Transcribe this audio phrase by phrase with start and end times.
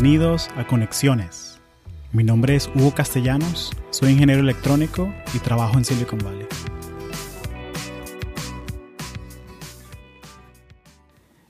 [0.00, 1.60] Bienvenidos a Conexiones.
[2.12, 6.46] Mi nombre es Hugo Castellanos, soy ingeniero electrónico y trabajo en Silicon Valley.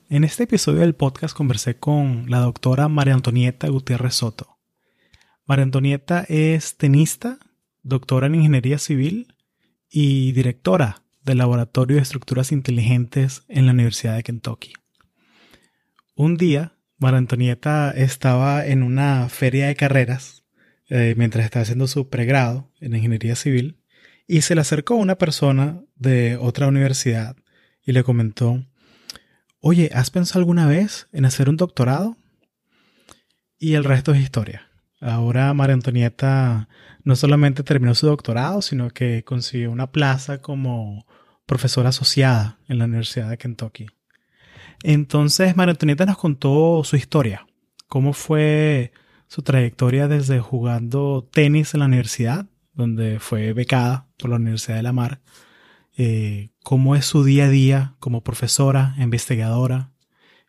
[0.09, 4.57] En este episodio del podcast conversé con la doctora María Antonieta Gutiérrez Soto.
[5.45, 7.39] María Antonieta es tenista,
[7.83, 9.35] doctora en ingeniería civil
[9.91, 14.73] y directora del Laboratorio de Estructuras Inteligentes en la Universidad de Kentucky.
[16.15, 20.45] Un día María Antonieta estaba en una feria de carreras
[20.89, 23.81] eh, mientras estaba haciendo su pregrado en ingeniería civil
[24.27, 27.37] y se le acercó una persona de otra universidad
[27.85, 28.67] y le comentó,
[29.61, 32.17] oye, ¿has pensado alguna vez en hacer un doctorado?
[33.59, 34.69] Y el resto es historia.
[35.01, 36.69] Ahora María Antonieta
[37.05, 41.07] no solamente terminó su doctorado, sino que consiguió una plaza como
[41.47, 43.87] profesora asociada en la Universidad de Kentucky.
[44.83, 47.47] Entonces, María Antonieta nos contó su historia,
[47.89, 48.93] cómo fue
[49.27, 54.83] su trayectoria desde jugando tenis en la universidad, donde fue becada por la Universidad de
[54.83, 55.21] la Mar,
[55.97, 59.91] eh, cómo es su día a día como profesora, investigadora,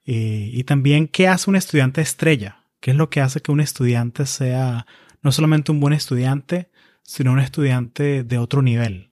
[0.05, 3.59] eh, y también qué hace un estudiante estrella, qué es lo que hace que un
[3.59, 4.85] estudiante sea
[5.21, 6.69] no solamente un buen estudiante,
[7.03, 9.11] sino un estudiante de otro nivel.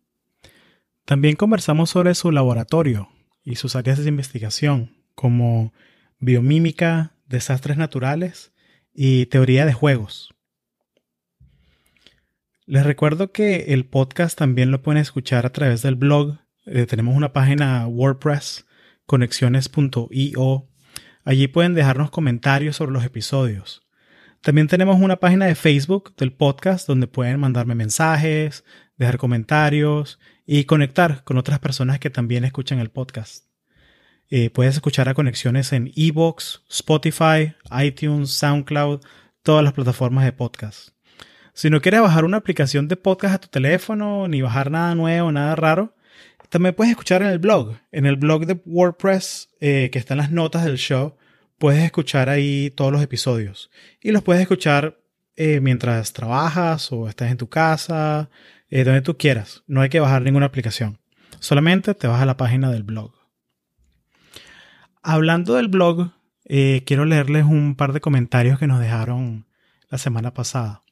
[1.05, 3.09] También conversamos sobre su laboratorio
[3.43, 5.73] y sus áreas de investigación, como
[6.19, 8.53] biomímica, desastres naturales
[8.93, 10.35] y teoría de juegos.
[12.67, 16.37] Les recuerdo que el podcast también lo pueden escuchar a través del blog.
[16.67, 18.67] Eh, tenemos una página WordPress,
[19.07, 20.69] conexiones.io.
[21.23, 23.87] Allí pueden dejarnos comentarios sobre los episodios.
[24.41, 28.63] También tenemos una página de Facebook del podcast donde pueden mandarme mensajes,
[28.97, 33.46] dejar comentarios y conectar con otras personas que también escuchan el podcast.
[34.29, 38.99] Eh, puedes escuchar a Conexiones en Evox, Spotify, iTunes, SoundCloud,
[39.41, 40.89] todas las plataformas de podcast.
[41.53, 45.31] Si no quieres bajar una aplicación de podcast a tu teléfono, ni bajar nada nuevo,
[45.31, 45.95] nada raro,
[46.49, 47.77] también puedes escuchar en el blog.
[47.93, 51.15] En el blog de WordPress, eh, que está en las notas del show,
[51.57, 53.71] puedes escuchar ahí todos los episodios.
[54.01, 54.99] Y los puedes escuchar
[55.37, 58.29] eh, mientras trabajas o estás en tu casa,
[58.69, 59.63] donde tú quieras.
[59.67, 60.99] No hay que bajar ninguna aplicación.
[61.39, 63.16] Solamente te vas a la página del blog.
[65.09, 66.11] Hablando del blog,
[66.43, 69.45] eh, quiero leerles un par de comentarios que nos dejaron
[69.87, 70.83] la semana pasada.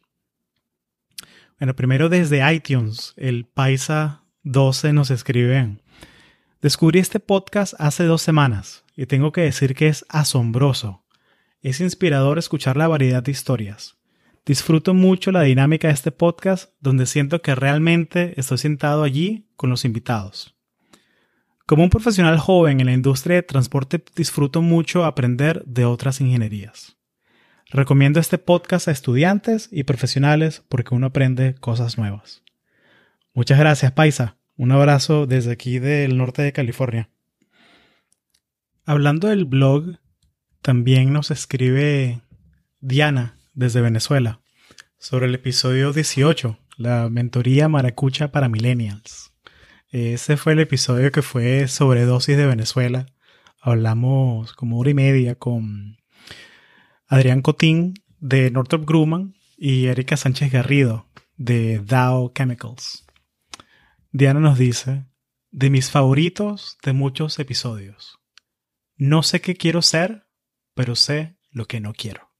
[1.60, 5.80] Bueno, primero desde iTunes, el Paisa 12 nos escribe.
[6.62, 11.04] Descubrí este podcast hace dos semanas y tengo que decir que es asombroso.
[11.62, 13.98] Es inspirador escuchar la variedad de historias.
[14.46, 19.70] Disfruto mucho la dinámica de este podcast donde siento que realmente estoy sentado allí con
[19.70, 20.55] los invitados.
[21.68, 26.96] Como un profesional joven en la industria de transporte, disfruto mucho aprender de otras ingenierías.
[27.72, 32.44] Recomiendo este podcast a estudiantes y profesionales porque uno aprende cosas nuevas.
[33.34, 34.38] Muchas gracias, Paisa.
[34.56, 37.10] Un abrazo desde aquí del norte de California.
[38.86, 39.98] Hablando del blog,
[40.62, 42.22] también nos escribe
[42.80, 44.40] Diana desde Venezuela
[45.00, 49.35] sobre el episodio 18, la mentoría maracucha para millennials.
[49.98, 53.06] Ese fue el episodio que fue sobre dosis de Venezuela.
[53.62, 56.00] Hablamos como hora y media con
[57.08, 61.08] Adrián Cotín de Northrop Grumman y Erika Sánchez Garrido
[61.38, 63.06] de Dow Chemicals.
[64.12, 65.06] Diana nos dice,
[65.52, 68.20] de mis favoritos de muchos episodios.
[68.98, 70.28] No sé qué quiero ser,
[70.74, 72.34] pero sé lo que no quiero.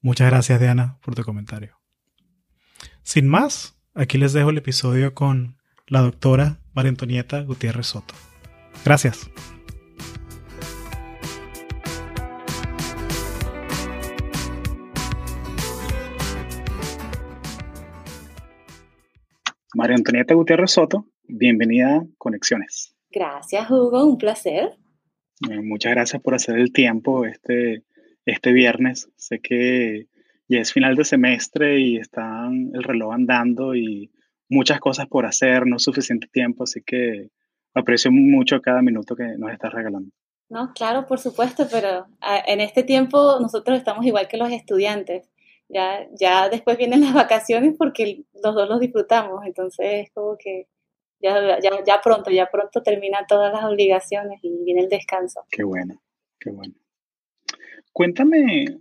[0.00, 1.80] Muchas gracias Diana por tu comentario.
[3.02, 5.55] Sin más, aquí les dejo el episodio con
[5.88, 8.14] la doctora María Antonieta Gutiérrez Soto.
[8.84, 9.30] Gracias.
[19.74, 22.96] María Antonieta Gutiérrez Soto, bienvenida a Conexiones.
[23.10, 24.70] Gracias, Hugo, un placer.
[25.48, 27.84] Eh, muchas gracias por hacer el tiempo este,
[28.24, 29.08] este viernes.
[29.16, 30.08] Sé que
[30.48, 34.10] ya es final de semestre y están el reloj andando y
[34.48, 37.30] muchas cosas por hacer, no suficiente tiempo, así que
[37.74, 40.10] aprecio mucho cada minuto que nos estás regalando.
[40.48, 45.28] No, claro, por supuesto, pero ah, en este tiempo nosotros estamos igual que los estudiantes.
[45.68, 50.68] Ya, ya después vienen las vacaciones porque los dos los disfrutamos, entonces es como que
[51.20, 55.44] ya, ya, ya pronto, ya pronto terminan todas las obligaciones y viene el descanso.
[55.50, 56.00] Qué bueno,
[56.38, 56.74] qué bueno.
[57.92, 58.78] Cuéntame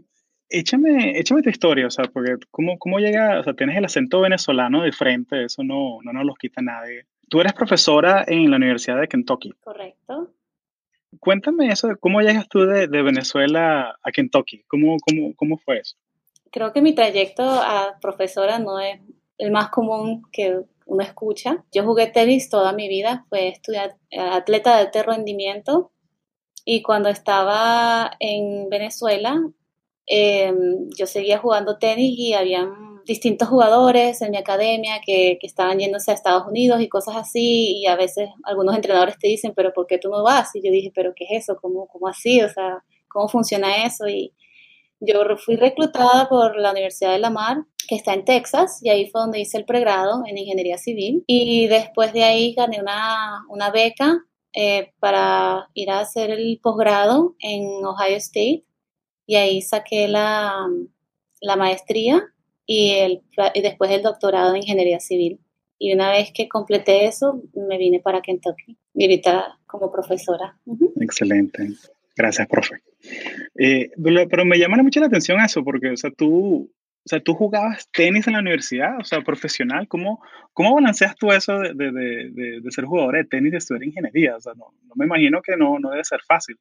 [0.50, 4.22] Échame, échame tu historia, o sea, porque ¿cómo, cómo llega, o sea, tienes el acento
[4.22, 7.06] venezolano de frente, eso no, no nos lo quita nadie.
[7.30, 9.54] Tú eres profesora en la Universidad de Kentucky.
[9.62, 10.32] Correcto.
[11.20, 14.64] Cuéntame eso de cómo llegas tú de, Venezuela a Kentucky.
[14.68, 15.96] ¿Cómo, cómo, ¿Cómo fue eso?
[16.52, 19.00] Creo que mi trayecto a profesora no es
[19.38, 21.64] el más común que uno escucha.
[21.74, 25.92] Yo jugué tenis toda mi vida, fue estudiar atleta de alto rendimiento
[26.64, 29.42] y cuando estaba en Venezuela
[30.08, 35.80] em, yo seguía jugando tenis y habían distintos jugadores en mi academia que, que, estaban
[35.80, 39.74] yéndose a Estados Unidos y cosas así, y a veces algunos entrenadores te dicen, pero
[39.74, 40.50] ¿por qué tú no vas?
[40.56, 41.58] Y yo dije, pero ¿qué es eso?
[41.62, 42.42] ¿Cómo, cómo así?
[42.42, 44.08] O sea, ¿cómo funciona eso?
[44.08, 44.34] Y
[45.00, 49.10] yo fui reclutada por la Universidad de La Mar, que está en Texas, y ahí
[49.10, 53.70] fue donde hice el pregrado en Ingeniería Civil, y después de ahí gané una, una
[53.70, 54.18] beca
[54.54, 58.64] eh, para ir a hacer el posgrado en Ohio State,
[59.26, 60.68] y ahí saqué la,
[61.42, 62.24] la maestría
[62.66, 63.22] y, el,
[63.54, 65.40] y después el doctorado en ingeniería civil.
[65.78, 70.58] Y una vez que completé eso, me vine para Kentucky y ahorita como profesora.
[71.02, 71.68] Excelente.
[72.16, 72.76] Gracias, profe.
[73.60, 73.92] Eh,
[74.30, 77.90] pero me llama mucho la atención eso, porque, o sea, tú, o sea, tú jugabas
[77.92, 79.88] tenis en la universidad, o sea, profesional.
[79.90, 80.24] ¿Cómo,
[80.54, 84.38] cómo balanceas tú eso de, de, de, de ser jugador de tenis y estudiar ingeniería?
[84.38, 86.58] O sea, no, no, me imagino que no, no debe ser fácil.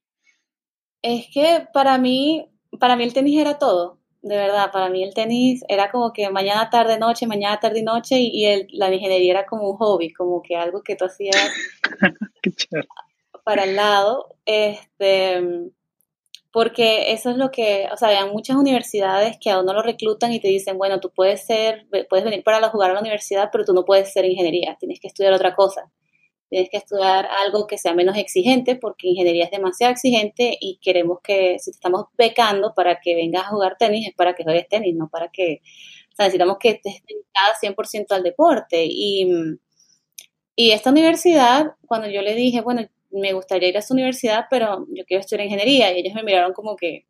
[1.02, 2.48] Es que para mí,
[2.78, 6.30] para mí el tenis era todo de verdad, para mí el tenis era como que
[6.30, 10.14] mañana, tarde, noche, mañana, tarde y noche, y, el, la ingeniería era como un hobby,
[10.14, 11.36] como que algo que tú hacías
[13.44, 15.70] para el lado, este,
[16.50, 20.32] porque eso es lo que, o sea, hay muchas universidades que a uno lo reclutan
[20.32, 23.66] y te dicen, bueno, tú puedes ser, puedes venir para jugar a la universidad, pero
[23.66, 25.92] tú no puedes ser ingeniería, tienes que estudiar otra cosa
[26.48, 31.18] tienes que estudiar algo que sea menos exigente porque ingeniería es demasiado exigente y queremos
[31.22, 34.68] que, si te estamos becando para que vengas a jugar tenis, es para que juegues
[34.68, 35.60] tenis, no para que,
[36.18, 38.84] necesitamos que estés dedicada 100% al deporte.
[38.88, 39.28] Y,
[40.56, 44.86] y esta universidad, cuando yo le dije, bueno, me gustaría ir a esta universidad, pero
[44.90, 47.06] yo quiero estudiar ingeniería, y ellos me miraron como que,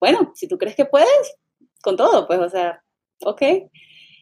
[0.00, 1.36] bueno, si tú crees que puedes,
[1.82, 2.82] con todo, pues, o sea,
[3.22, 3.42] ok.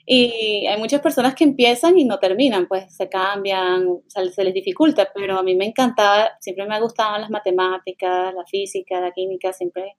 [0.07, 5.09] Y hay muchas personas que empiezan y no terminan, pues se cambian, se les dificulta,
[5.15, 9.97] pero a mí me encantaba, siempre me gustaban las matemáticas, la física, la química, siempre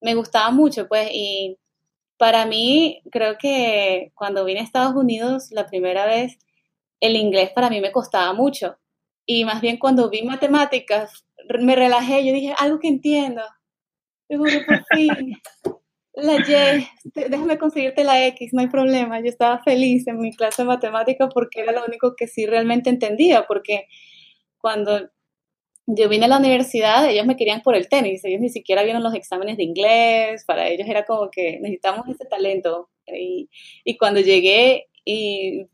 [0.00, 1.56] me gustaba mucho, pues, y
[2.18, 6.38] para mí, creo que cuando vine a Estados Unidos la primera vez,
[7.00, 8.76] el inglés para mí me costaba mucho.
[9.24, 11.24] Y más bien cuando vi matemáticas,
[11.60, 13.42] me relajé, yo dije, algo que entiendo.
[14.28, 14.50] Yo por
[14.94, 15.36] fin
[16.22, 19.20] la Y, déjame conseguirte la X, no hay problema.
[19.20, 22.90] Yo estaba feliz en mi clase de matemática porque era lo único que sí realmente
[22.90, 23.86] entendía, porque
[24.58, 25.08] cuando
[25.86, 29.02] yo vine a la universidad, ellos me querían por el tenis, ellos ni siquiera vieron
[29.02, 32.90] los exámenes de inglés, para ellos era como que necesitamos ese talento.
[33.06, 33.48] Y,
[33.84, 35.66] y cuando llegué y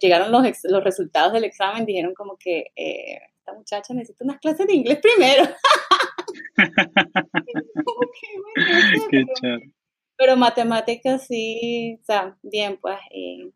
[0.00, 4.66] llegaron los, los resultados del examen, dijeron como que eh, esta muchacha necesita unas clases
[4.66, 5.44] de inglés primero.
[10.16, 13.52] pero, matemáticas sí, o sea, bien, pues, y,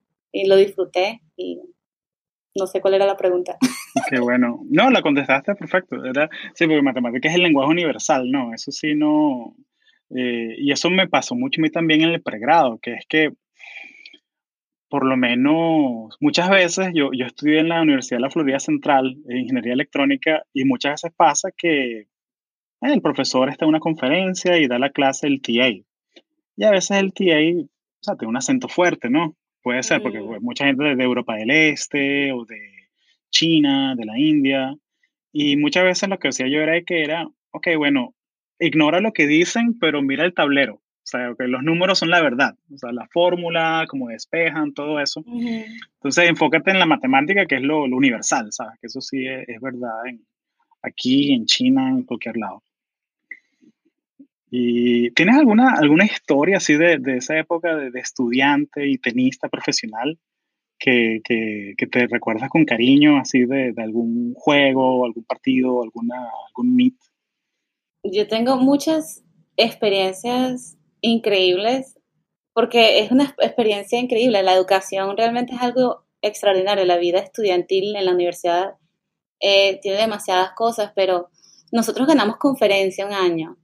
[0.47, 1.61] lo disfruté y
[2.56, 3.56] no sé cuál era la pregunta.
[4.11, 4.61] Qué bueno.
[4.69, 6.05] No, la contestaste perfecto.
[6.05, 8.53] Era, sí, porque matemáticas es el lenguaje universal, ¿no?
[8.55, 9.56] Eso sí, no.
[10.15, 13.33] Eh, y eso me pasó mucho a mí también en el pregrado, que es que
[14.91, 19.16] por lo menos muchas veces yo, yo estudié en la Universidad de la Florida Central
[19.28, 22.09] en Ingeniería Electrónica y muchas veces pasa que
[22.81, 25.69] el profesor está en una conferencia y da la clase el TA.
[25.69, 29.37] Y a veces el TA, o sea, tiene un acento fuerte, ¿no?
[29.63, 32.89] Puede ser, porque mucha gente de Europa del Este o de
[33.31, 34.75] China, de la India.
[35.33, 38.15] Y muchas veces lo que decía yo era que era, ok, bueno,
[38.59, 40.75] ignora lo que dicen, pero mira el tablero.
[40.75, 42.55] O sea, que los números son la verdad.
[42.73, 45.25] O sea, la fórmula, cómo despejan, todo eso.
[45.27, 48.79] Entonces, enfócate en la matemática, que es lo, universal, ¿sabes?
[48.81, 50.25] Que eso sí es, es verdad en,
[50.83, 52.63] aquí, en China, en cualquier lado.
[54.50, 60.19] ¿Y tienes alguna, alguna historia así de, de esa época de, estudiante y tenista profesional
[60.76, 66.16] que, que, que, te recuerdas con cariño, así de, de algún juego, algún partido, alguna,
[66.49, 66.97] algún meet?
[68.02, 69.23] Yo tengo muchas
[69.57, 71.97] experiencias increíbles
[72.52, 74.42] porque es una experiencia increíble.
[74.42, 76.85] La educación realmente es algo extraordinario.
[76.85, 78.75] La vida estudiantil en la universidad
[79.38, 81.30] eh, tiene demasiadas cosas, pero
[81.71, 83.60] nosotros ganamos conferencia un año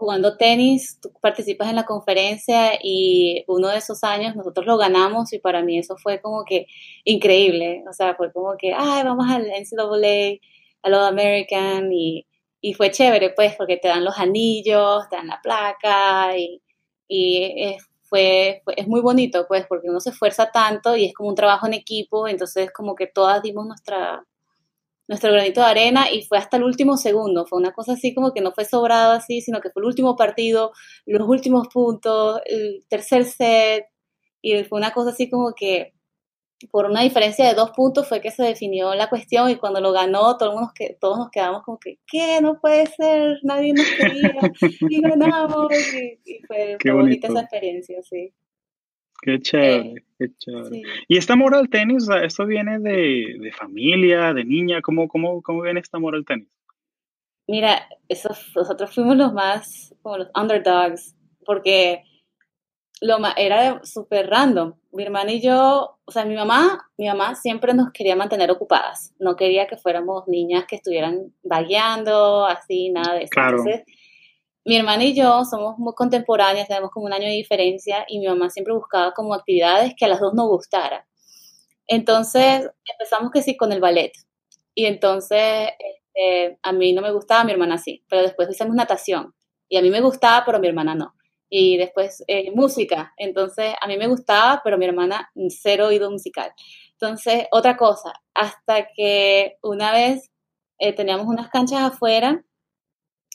[0.00, 5.32] jugando tenis, tú participas en la conferencia y uno de esos años nosotros lo ganamos
[5.34, 6.66] y para mí eso fue como que
[7.04, 10.38] increíble, o sea, fue como que, ay, vamos al NCAA,
[10.82, 12.26] al All American y,
[12.62, 16.62] y fue chévere pues porque te dan los anillos, te dan la placa y,
[17.06, 21.28] y es, fue, es muy bonito pues porque uno se esfuerza tanto y es como
[21.28, 24.24] un trabajo en equipo, entonces como que todas dimos nuestra
[25.10, 27.44] nuestro granito de arena y fue hasta el último segundo.
[27.44, 30.14] Fue una cosa así como que no fue sobrado así, sino que fue el último
[30.14, 30.70] partido,
[31.04, 33.86] los últimos puntos, el tercer set.
[34.40, 35.94] Y fue una cosa así como que
[36.70, 39.90] por una diferencia de dos puntos fue que se definió la cuestión y cuando lo
[39.90, 42.40] ganó todos nos, todos nos quedamos como que, ¿qué?
[42.40, 44.32] No puede ser, nadie nos quería
[44.88, 45.72] y ganamos.
[46.24, 48.32] Y, fue, bonita esa experiencia, sí.
[49.22, 50.82] Qué chévere, eh, qué chévere.
[51.08, 54.80] ¿Y este amor al tenis, esto viene de, de, familia, de niña?
[54.80, 56.48] ¿Cómo, cómo, ¿Cómo viene este amor al tenis?
[57.46, 62.04] Mira, eso, nosotros fuimos los más, como los underdogs, porque
[63.00, 64.74] lo era súper random.
[64.92, 69.14] Mi hermana y yo, o sea, mi mamá, mi mamá siempre nos quería mantener ocupadas.
[69.18, 73.32] No quería que fuéramos niñas que estuvieran vagueando, así, nada de eso.
[73.36, 73.82] Entonces,
[74.64, 78.26] mi hermana y yo somos muy contemporáneas, tenemos como un año de diferencia y mi
[78.26, 81.06] mamá siempre buscaba como actividades que a las dos nos gustara.
[81.86, 84.12] Entonces, empezamos que sí con el ballet.
[84.74, 88.04] Y entonces, este, a mí no me gustaba, mi hermana sí.
[88.08, 89.34] Pero después hicimos natación.
[89.68, 91.14] Y a mí me gustaba, pero mi hermana no
[91.50, 93.12] y después eh, música.
[93.16, 96.52] Entonces, a mí me gustaba, pero mi hermana cero oído musical.
[96.92, 100.30] Entonces, otra cosa, hasta que una vez
[100.78, 102.42] eh, teníamos unas canchas afuera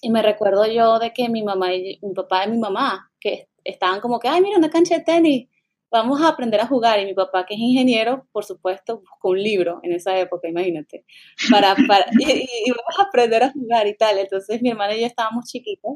[0.05, 3.49] y me recuerdo yo de que mi mamá y mi papá y mi mamá, que
[3.63, 5.49] estaban como que, ay, mira, una cancha de tenis,
[5.89, 6.99] vamos a aprender a jugar.
[6.99, 11.05] Y mi papá, que es ingeniero, por supuesto, buscó un libro en esa época, imagínate,
[11.49, 14.19] para, para y, vamos a aprender a jugar y tal.
[14.19, 15.93] Entonces mi hermana y yo estábamos chiquitos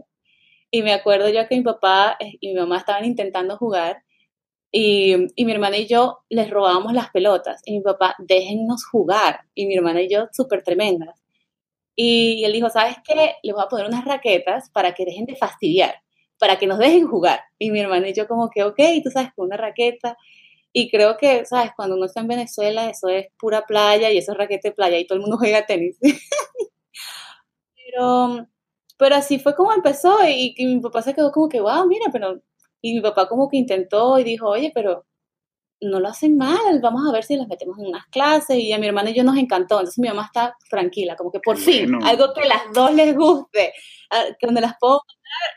[0.72, 4.02] y me acuerdo yo que mi papá eh, y mi mamá estaban intentando jugar
[4.72, 7.62] y, y, mi hermana y yo les robábamos las pelotas.
[7.64, 9.42] Y mi papá, déjennos jugar.
[9.54, 11.19] Y mi hermana y yo, súper tremendas.
[12.02, 13.36] Y él dijo, ¿sabes qué?
[13.44, 15.96] Les voy a poner unas raquetas para que dejen de fastidiar,
[16.40, 17.42] para que nos dejen jugar.
[17.58, 20.16] Y mi hermana y yo como que, ok, tú sabes, con una raqueta.
[20.72, 21.72] Y creo que, ¿sabes?
[21.76, 24.98] Cuando uno está en Venezuela, eso es pura playa y eso es raqueta de playa
[24.98, 25.98] y todo el mundo juega tenis.
[27.76, 28.48] Pero
[28.98, 32.42] pero así fue como empezó y, mi papá se quedó como que, wow, mira, pero...
[32.82, 35.06] Y mi papá como que intentó y dijo, oye, pero
[35.82, 38.78] no lo hacen mal, vamos a ver si las metemos en unas clases y a
[38.78, 41.96] mi hermana y yo nos encantó, entonces mi mamá está tranquila, como que por fin,
[42.04, 43.74] algo que a las dos les guste,
[44.40, 45.02] que donde las puedo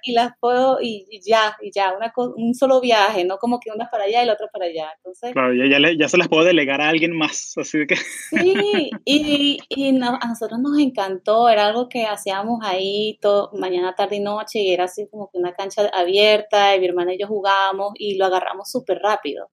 [0.02, 3.88] y las puedo y, ya, y ya, una, un solo viaje, no como que una
[3.90, 4.92] para allá y la otra para allá.
[4.98, 7.96] Entonces, claro, ya, ya, se las puedo delegar a alguien más, así que...
[7.96, 14.16] Sí, y, y a nosotros nos encantó, era algo que hacíamos ahí todo, mañana, tarde
[14.16, 17.26] y noche, y era así como que una cancha abierta, y mi hermana y yo
[17.26, 19.50] jugábamos, y lo agarramos súper rápido.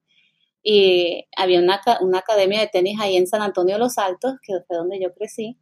[0.63, 4.53] Y había una, una academia de tenis ahí en San Antonio de los Altos, que
[4.67, 5.57] fue donde yo crecí,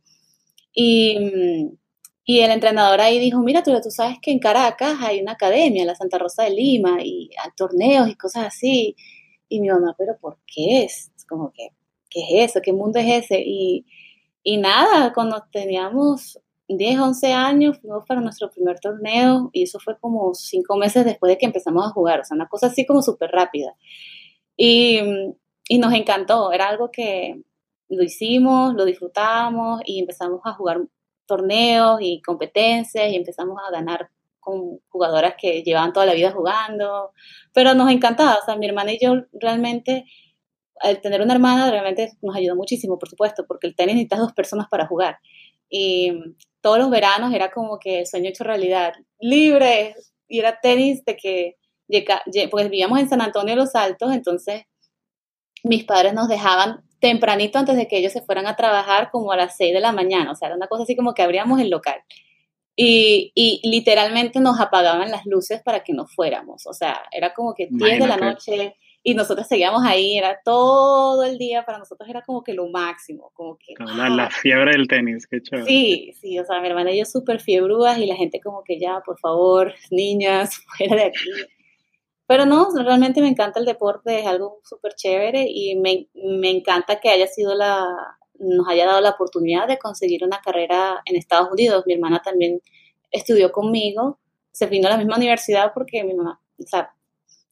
[0.73, 1.71] y
[2.29, 5.85] y el entrenador ahí dijo, mira, tú, tú sabes que en Caracas hay una academia,
[5.85, 8.97] la Santa Rosa de Lima, y hay torneos y cosas así.
[9.47, 11.09] Y mi mamá, pero ¿por qué es?
[11.29, 11.69] Como que,
[12.09, 12.59] ¿qué es eso?
[12.61, 13.41] ¿Qué mundo es ese?
[13.45, 13.85] Y,
[14.43, 16.37] y nada, cuando teníamos
[16.67, 21.29] 10, 11 años, fuimos para nuestro primer torneo y eso fue como cinco meses después
[21.29, 23.73] de que empezamos a jugar, o sea, una cosa así como súper rápida.
[24.57, 24.99] Y,
[25.69, 27.41] y nos encantó, era algo que
[27.89, 30.81] lo hicimos, lo disfrutamos y empezamos a jugar
[31.25, 34.09] torneos y competencias y empezamos a ganar
[34.39, 37.11] con jugadoras que llevaban toda la vida jugando,
[37.53, 40.05] pero nos encantaba, o sea, mi hermana y yo realmente,
[40.79, 44.33] al tener una hermana, realmente nos ayudó muchísimo, por supuesto, porque el tenis necesitas dos
[44.33, 45.19] personas para jugar.
[45.69, 46.13] Y
[46.61, 49.95] todos los veranos era como que el sueño hecho realidad, libre,
[50.29, 51.57] y era tenis de que,
[52.49, 54.63] pues vivíamos en San Antonio de los Altos, entonces
[55.63, 59.37] mis padres nos dejaban tempranito antes de que ellos se fueran a trabajar como a
[59.37, 61.69] las 6 de la mañana, o sea, era una cosa así como que abríamos el
[61.69, 62.01] local.
[62.79, 67.55] Y, y literalmente nos apagaban las luces para que nos fuéramos, o sea, era como
[67.55, 68.75] que 10 de la noche
[69.07, 73.31] y nosotros seguíamos ahí, era todo el día, para nosotros era como que lo máximo,
[73.33, 73.73] como que...
[73.95, 75.65] La, la fiebre del tenis, qué chévere.
[75.65, 78.77] Sí, sí, o sea, mi hermana y yo súper fiebrúas y la gente como que
[78.77, 81.29] ya, por favor, niñas, fuera de aquí.
[82.27, 86.99] Pero no, realmente me encanta el deporte, es algo súper chévere y me, me, encanta
[86.99, 87.87] que haya sido la,
[88.37, 91.85] nos haya dado la oportunidad de conseguir una carrera en Estados Unidos.
[91.87, 92.59] Mi hermana también
[93.11, 94.19] estudió conmigo,
[94.51, 96.91] se vino a la misma universidad porque mi mamá, o sea,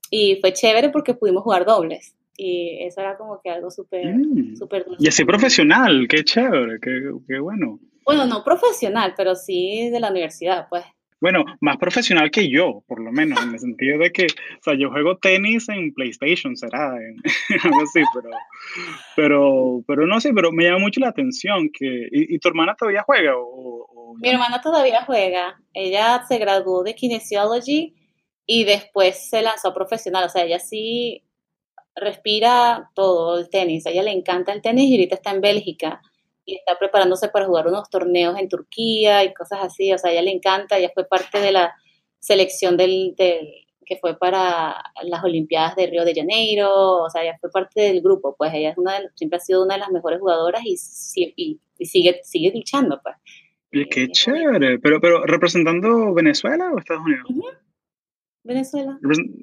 [0.09, 2.15] y fue chévere porque pudimos jugar dobles.
[2.37, 4.57] Y eso era como que algo súper, mm.
[4.57, 7.79] súper Y así profesional, qué chévere, qué, qué bueno.
[8.05, 10.83] Bueno, no profesional, pero sí de la universidad, pues.
[11.21, 14.73] Bueno, más profesional que yo, por lo menos, en el sentido de que, o sea,
[14.77, 16.93] yo juego tenis en PlayStation, será,
[17.63, 18.29] algo así, pero,
[19.15, 23.03] pero, pero no sé, pero me llama mucho la atención que, ¿y, tu hermana todavía
[23.03, 23.33] juega?
[24.21, 27.95] Mi hermana todavía juega, ella se graduó de Kinesiology
[28.45, 31.23] y después se lanzó profesional, o sea, ella sí
[31.95, 36.01] respira todo el tenis, a ella le encanta el tenis y ahorita está en Bélgica
[36.45, 40.13] y está preparándose para jugar unos torneos en Turquía y cosas así, o sea, a
[40.13, 41.73] ella le encanta, ella fue parte de la
[42.19, 43.47] selección del, del
[43.85, 48.01] que fue para las Olimpiadas de Río de Janeiro, o sea, ella fue parte del
[48.01, 50.75] grupo, pues ella es una de, siempre ha sido una de las mejores jugadoras y,
[51.35, 53.15] y, y sigue, sigue luchando, pues.
[53.71, 57.27] Y qué chévere, pero, pero ¿representando Venezuela o Estados Unidos?
[58.43, 58.97] Venezuela.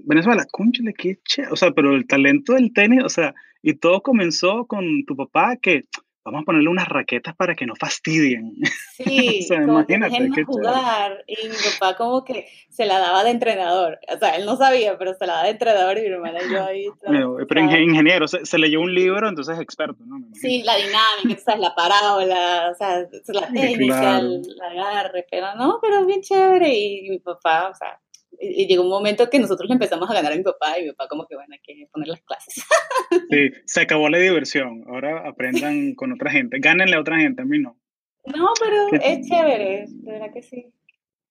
[0.05, 4.01] Venezuela, cónchale, qué chévere, o sea, pero el talento del tenis, o sea, y todo
[4.01, 5.85] comenzó con tu papá que
[6.25, 8.55] vamos a ponerle unas raquetas para que no fastidien.
[8.93, 10.31] Sí, o sea, imagínate.
[10.33, 11.25] Que jugar.
[11.27, 13.99] Y mi papá como que se la daba de entrenador.
[14.15, 16.53] O sea, él no sabía, pero se la daba de entrenador y mi hermana y
[16.53, 16.87] yo ahí.
[17.05, 20.19] Pero, pero ingeniero, se, leyó un libro, entonces es experto, ¿no?
[20.35, 21.61] Sí, la dinámica, ¿sabes?
[21.61, 26.73] la parábola, o sea, la técnica, el agarre, pero no, pero bien chévere.
[26.73, 27.99] Y mi papá, o sea,
[28.43, 30.91] y, llegó un momento que nosotros le empezamos a ganar a mi papá y mi
[30.91, 32.65] papá como que, bueno, hay que poner las clases.
[33.31, 37.45] Sí, se acabó la diversión, ahora aprendan con otra gente, gánenle a otra gente, a
[37.45, 37.79] mí no.
[38.25, 40.73] No, pero es chévere, de verdad que sí.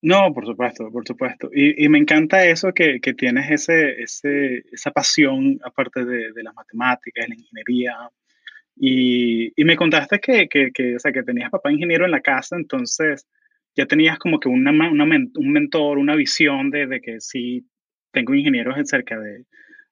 [0.01, 1.49] No, por supuesto, por supuesto.
[1.53, 6.43] Y, y me encanta eso que, que tienes ese, ese, esa pasión, aparte de, de
[6.43, 8.09] las matemáticas, de la ingeniería.
[8.75, 12.21] Y, y me contaste que, que, que, o sea, que tenías papá ingeniero en la
[12.21, 13.27] casa, entonces
[13.75, 17.65] ya tenías como que una, una, un mentor, una visión de, de, que sí,
[18.11, 19.45] tengo ingenieros cerca de,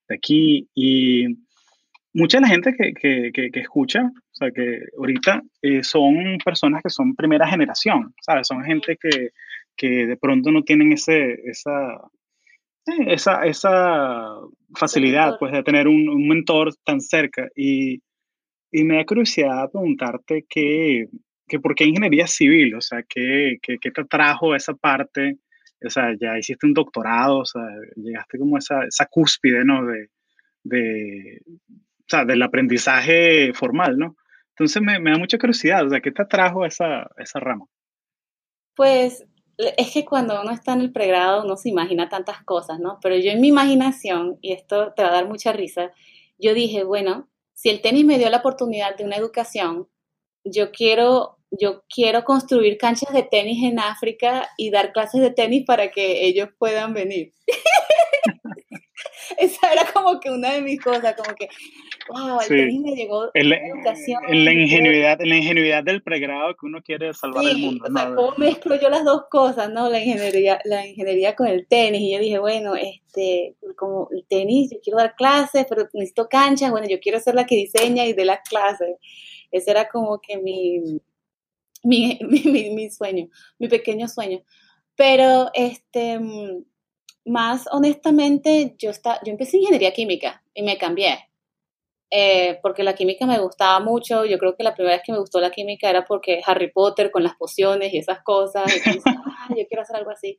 [0.08, 1.26] de aquí y
[2.12, 2.92] mucha de la gente que,
[3.32, 8.48] que, que, escucha, o sea, que ahorita eh, son personas que son primera generación, ¿sabes?
[8.48, 9.30] Son gente que,
[9.76, 12.00] que de pronto no tienen ese, esa,
[13.06, 14.34] esa, esa
[14.74, 18.02] facilidad, pues, de tener un, un mentor tan cerca y,
[18.72, 21.06] y me da curiosidad preguntarte qué,
[21.50, 25.38] que por qué ingeniería civil, o sea, ¿qué, qué, qué te trajo esa parte?
[25.84, 27.62] O sea, ya hiciste un doctorado, o sea,
[27.96, 29.84] llegaste como a esa, esa cúspide, ¿no?
[29.84, 30.10] De,
[30.62, 34.16] de, o sea, del aprendizaje formal, ¿no?
[34.50, 37.66] Entonces me, me, da mucha curiosidad, o sea, ¿qué te trajo esa, esa rama?
[38.76, 42.98] Pues es que cuando uno está en el pregrado uno se imagina tantas cosas, ¿no?
[43.02, 45.90] Pero yo en mi imaginación, y esto te va a dar mucha risa,
[46.38, 49.88] yo dije, bueno, si el tenis me dio la oportunidad de una educación,
[50.44, 55.64] yo quiero yo quiero construir canchas de tenis en África y dar clases de tenis
[55.66, 57.32] para que ellos puedan venir.
[59.38, 61.48] Esa era como que una de mis cosas, como que,
[62.08, 64.22] wow, el tenis me llegó en la, educación.
[64.28, 67.86] En la ingenuidad, en la ingenuidad del pregrado que uno quiere salvar el mundo.
[67.88, 69.88] O sea, ¿cómo mezclo yo las dos cosas, no?
[69.88, 72.02] La ingeniería, la ingeniería con el tenis.
[72.02, 76.70] Y yo dije, bueno, este, como el tenis, yo quiero dar clases, pero necesito canchas,
[76.70, 78.96] bueno, yo quiero ser la que diseña y dé las clases.
[79.50, 81.00] Ese era como que mi,
[81.84, 84.42] mi, mi, mi, sueño, mi pequeño sueño.
[84.96, 86.20] Pero este,
[87.24, 91.26] más honestamente, yo, está, yo empecé ingeniería química y me cambié.
[92.12, 94.24] Eh, porque la química me gustaba mucho.
[94.24, 97.10] Yo creo que la primera vez que me gustó la química era porque Harry Potter
[97.12, 98.64] con las pociones y esas cosas.
[98.86, 100.36] Y ah, yo quiero hacer algo así.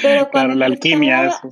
[0.00, 1.26] Pero claro, la alquimia.
[1.26, 1.48] eso,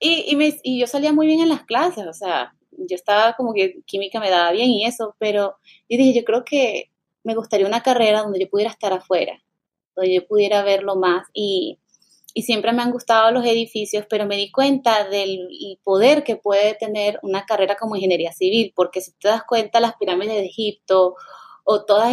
[0.00, 3.34] y, y, me, y yo salía muy bien en las clases, o sea, yo estaba
[3.34, 5.56] como que química me daba bien y eso, pero
[5.88, 6.90] yo dije, yo creo que
[7.24, 9.42] me gustaría una carrera donde yo pudiera estar afuera,
[9.96, 11.80] donde yo pudiera verlo más y,
[12.34, 15.48] y siempre me han gustado los edificios, pero me di cuenta del
[15.82, 19.96] poder que puede tener una carrera como ingeniería civil, porque si te das cuenta las
[19.96, 21.14] pirámides de Egipto
[21.64, 22.04] o todos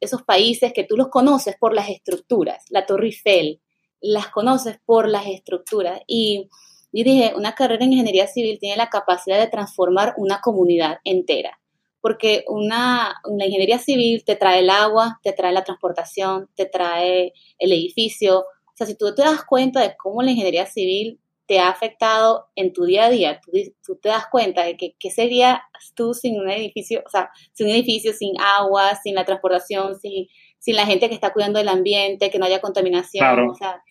[0.00, 3.60] esos países que tú los conoces por las estructuras, la Torre Eiffel,
[4.00, 6.00] las conoces por las estructuras.
[6.06, 6.48] Y
[6.92, 11.58] yo dije, una carrera en ingeniería civil tiene la capacidad de transformar una comunidad entera
[12.00, 17.72] porque una, ingeniería civil te trae el agua, te trae la transportación, te trae el
[17.72, 18.40] edificio.
[18.40, 22.46] O sea, si tú te das cuenta de cómo la ingeniería civil te ha afectado
[22.56, 23.40] en tu día a día,
[23.84, 25.58] tú, te das cuenta de que qué serías
[25.94, 30.26] tú sin un edificio, o sea, sin un edificio, sin agua, sin la transportación, sin,
[30.58, 33.82] sin la gente que está cuidando del ambiente, que no haya contaminación, o sea,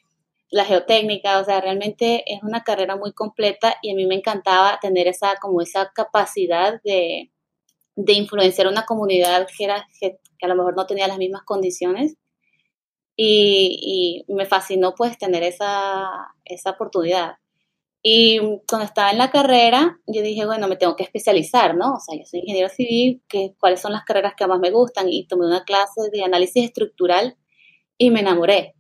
[0.50, 4.78] la geotécnica, o sea, realmente es una carrera muy completa y a mí me encantaba
[4.80, 7.32] tener esa, como esa capacidad de,
[7.98, 12.16] de influenciar una comunidad que, era, que, a lo mejor no tenía las mismas condiciones.
[13.18, 16.08] Y, me fascinó pues tener esa,
[16.46, 17.38] esa oportunidad.
[18.04, 21.96] Y cuando estaba en la carrera, yo dije, bueno, me tengo que especializar, ¿no?
[21.96, 25.10] O sea, yo soy ingeniero civil, que, ¿cuáles son las carreras que más me gustan?
[25.10, 27.36] Y tomé una clase de análisis estructural
[27.98, 28.76] y me enamoré.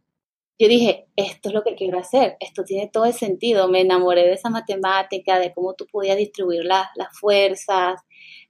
[0.60, 3.67] Yo dije, esto es lo que quiero hacer, esto tiene todo el sentido.
[3.67, 6.88] Me enamoré de esa matemática, de cómo tú podías distribuir las
[7.19, 8.01] fuerzas,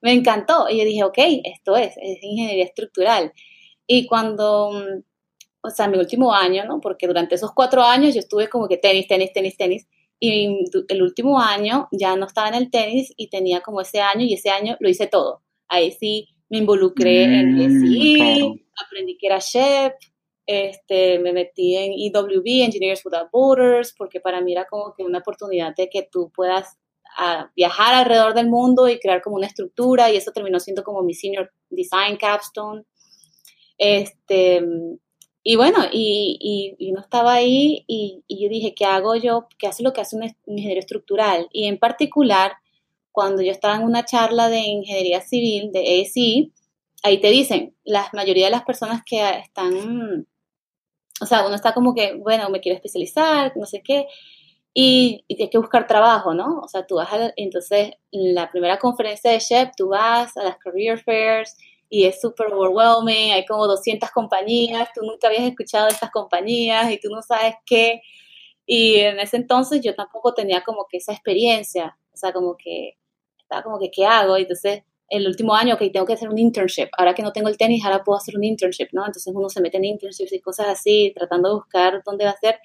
[0.02, 0.68] me encantó.
[0.70, 3.34] Y yo dije, ok, esto es, es ingeniería estructural.
[3.86, 5.04] Y cuando, mm,
[5.62, 6.80] o sea, mi último año, ¿no?
[6.80, 9.88] Porque durante esos cuatro años yo estuve como que tenis, tenis, tenis, tenis.
[10.20, 14.26] Y el último año ya no estaba en el tenis y tenía como ese año
[14.26, 15.44] y ese año lo hice todo.
[15.68, 19.94] Ahí sí me involucré en el mm, aprendí que era SHEP,
[20.46, 25.20] este, me metí en EWB, Engineers Without Borders, porque para mí era como que una
[25.20, 26.78] oportunidad de que tú puedas
[27.18, 31.04] ah, viajar alrededor del mundo y crear como una estructura, y eso terminó siendo como
[31.04, 32.84] mi senior design capstone.
[33.78, 34.62] Este,
[35.44, 39.48] y bueno, y, y, uno estaba ahí y, y, yo dije, ¿qué hago yo?
[39.58, 41.48] ¿Qué hace lo que hace un, ingeniero estructural?
[41.52, 42.54] Y en particular,
[43.12, 46.54] cuando yo estaba en una charla de ingeniería civil de ASI,
[47.04, 50.28] ahí te dicen, la mayoría de las personas que están
[51.20, 54.08] o sea, uno está como que, bueno, me quiero especializar, no sé qué,
[54.80, 56.60] y, y tienes que buscar trabajo, ¿no?
[56.60, 60.44] O sea, tú vas a, entonces, en la primera conferencia de Shep, tú vas a
[60.44, 61.58] las career fairs
[61.90, 66.92] y es súper overwhelming, hay como 200 compañías, tú nunca habías escuchado de estas compañías
[66.92, 68.02] y tú no sabes qué,
[68.68, 72.98] y en ese entonces yo tampoco tenía como que esa experiencia, o sea, como que,
[73.40, 74.38] estaba como que, ¿qué hago?
[74.38, 76.90] Y entonces el último año, que tengo que hacer un internship.
[76.98, 79.06] Ahora que no tengo el tenis, ahora puedo hacer un internship, ¿no?
[79.08, 82.38] Entonces uno se mete en internships y cosas así, tratando de buscar dónde va a
[82.38, 82.60] ser.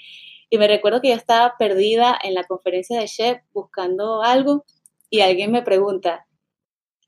[0.53, 4.67] Y me recuerdo que yo estaba perdida en la conferencia de Chef buscando algo
[5.09, 6.27] y alguien me pregunta,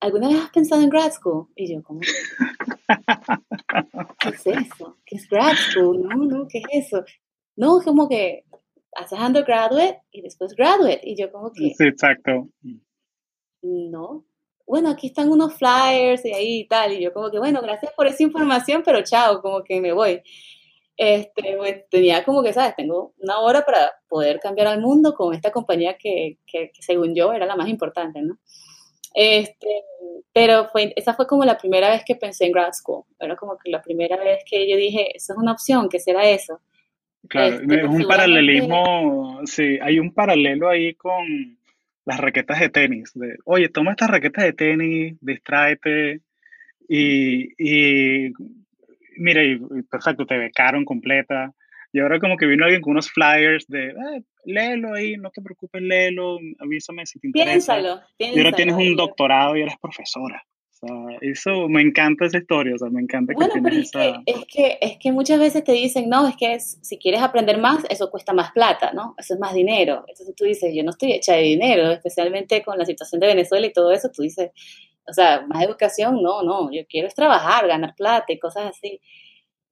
[0.01, 1.49] ¿alguna vez has pensado en grad school?
[1.55, 2.01] Y yo, ¿cómo?
[4.19, 4.97] ¿Qué es eso?
[5.05, 6.09] ¿Qué es grad school?
[6.09, 7.05] No, no, ¿qué es eso?
[7.55, 8.45] No, como que
[8.97, 11.03] haces undergraduate y después graduate.
[11.03, 11.75] Y yo como que...
[11.77, 12.49] Sí, exacto.
[13.61, 14.25] No,
[14.67, 16.93] bueno, aquí están unos flyers y ahí y tal.
[16.93, 20.23] Y yo como que, bueno, gracias por esa información, pero chao, como que me voy.
[20.97, 22.77] Este, pues, tenía como que, ¿sabes?
[22.77, 27.33] Tengo una hora para poder cambiar al mundo con esta compañía que, que, según yo
[27.33, 28.39] era la más importante, ¿no?
[29.13, 29.83] Este,
[30.33, 33.05] pero fue, esa fue como la primera vez que pensé en grad school.
[33.19, 36.29] Era como que la primera vez que yo dije, eso es una opción, ¿qué será
[36.29, 36.61] eso?
[37.29, 41.59] Claro, este, es un paralelismo, sí, hay un paralelo ahí con
[42.05, 43.13] las raquetas de tenis.
[43.15, 46.21] De, Oye, toma estas raquetas de tenis, distráete
[46.89, 48.33] y, y
[49.17, 49.59] mira, y,
[49.91, 51.53] perfecto, te becaron completa.
[51.93, 55.41] Y ahora como que vino alguien con unos flyers de, eh, léelo ahí, no te
[55.41, 57.75] preocupes, léelo, avísame si te interesa.
[57.75, 58.37] Piénsalo, piénsalo.
[58.37, 60.45] Y ahora tienes un doctorado y eres profesora
[61.21, 64.45] eso me encanta esa historia, o sea, me encanta que bueno, pero es, que, es,
[64.47, 68.11] que, es que muchas veces te dicen, no, es que si quieres aprender más, eso
[68.11, 69.15] cuesta más plata, ¿no?
[69.19, 70.05] Eso es más dinero.
[70.09, 73.67] Entonces tú dices, yo no estoy hecha de dinero, especialmente con la situación de Venezuela
[73.67, 74.51] y todo eso, tú dices,
[75.09, 79.01] o sea, más educación, no, no, yo quiero es trabajar, ganar plata y cosas así.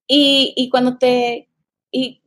[0.07, 1.49] Y, y cuando te...
[1.91, 2.23] Y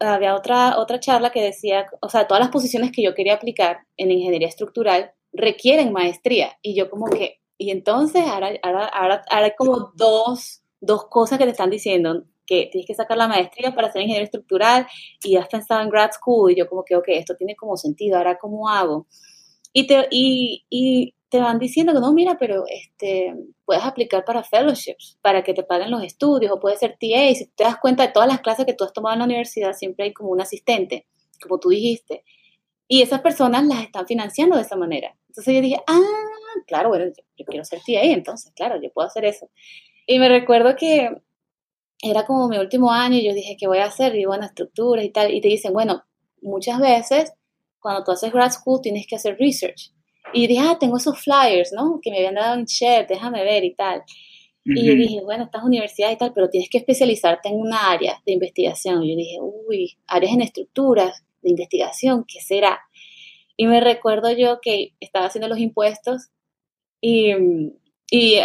[0.00, 3.80] había otra, otra charla que decía, o sea, todas las posiciones que yo quería aplicar
[3.96, 6.56] en ingeniería estructural requieren maestría.
[6.62, 11.44] Y yo como que, y entonces ahora, ahora, ahora, hay como dos, dos cosas que
[11.44, 14.86] te están diciendo, que tienes que sacar la maestría para ser ingeniero estructural
[15.22, 18.18] y has pensado en grad school y yo como que, ok, esto tiene como sentido,
[18.18, 19.06] ahora cómo hago.
[19.72, 24.44] Y te, y, y te van diciendo que no, mira, pero este, puedes aplicar para
[24.44, 27.78] fellowships, para que te paguen los estudios, o puedes ser TA, y si te das
[27.80, 30.30] cuenta de todas las clases que tú has tomado en la universidad, siempre hay como
[30.30, 31.08] un asistente,
[31.42, 32.22] como tú dijiste.
[32.86, 35.16] Y esas personas las están financiando de esa manera.
[35.26, 36.00] Entonces yo dije, ah,
[36.68, 39.50] claro, bueno, yo, quiero ser TA, entonces, claro, yo puedo hacer eso.
[40.06, 41.10] Y me recuerdo que
[42.00, 44.14] era como mi último año y yo dije, ¿qué voy a hacer?
[44.14, 45.34] Y bueno, estructuras y tal.
[45.34, 46.04] Y te dicen, bueno,
[46.42, 47.32] muchas veces
[47.80, 49.93] cuando tú haces grad school tienes que hacer research.
[50.32, 52.00] Y dije, ah, tengo esos flyers, ¿no?
[52.02, 54.02] Que me habían dado en share, déjame ver y tal.
[54.66, 58.22] Y yo dije, bueno, estas universidades y tal, pero tienes que especializarte en una área
[58.24, 59.02] de investigación.
[59.02, 62.80] Y yo dije, uy, áreas en estructuras de investigación, ¿qué será?
[63.56, 66.30] Y me recuerdo yo que estaba haciendo los impuestos
[67.00, 67.34] y,
[68.10, 68.40] y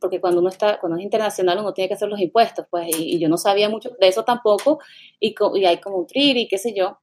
[0.00, 3.18] porque cuando uno está, cuando es internacional uno tiene que hacer los impuestos, pues, y,
[3.18, 4.78] yo no sabía mucho de eso tampoco,
[5.20, 6.98] y, y hay como un y qué sé yo.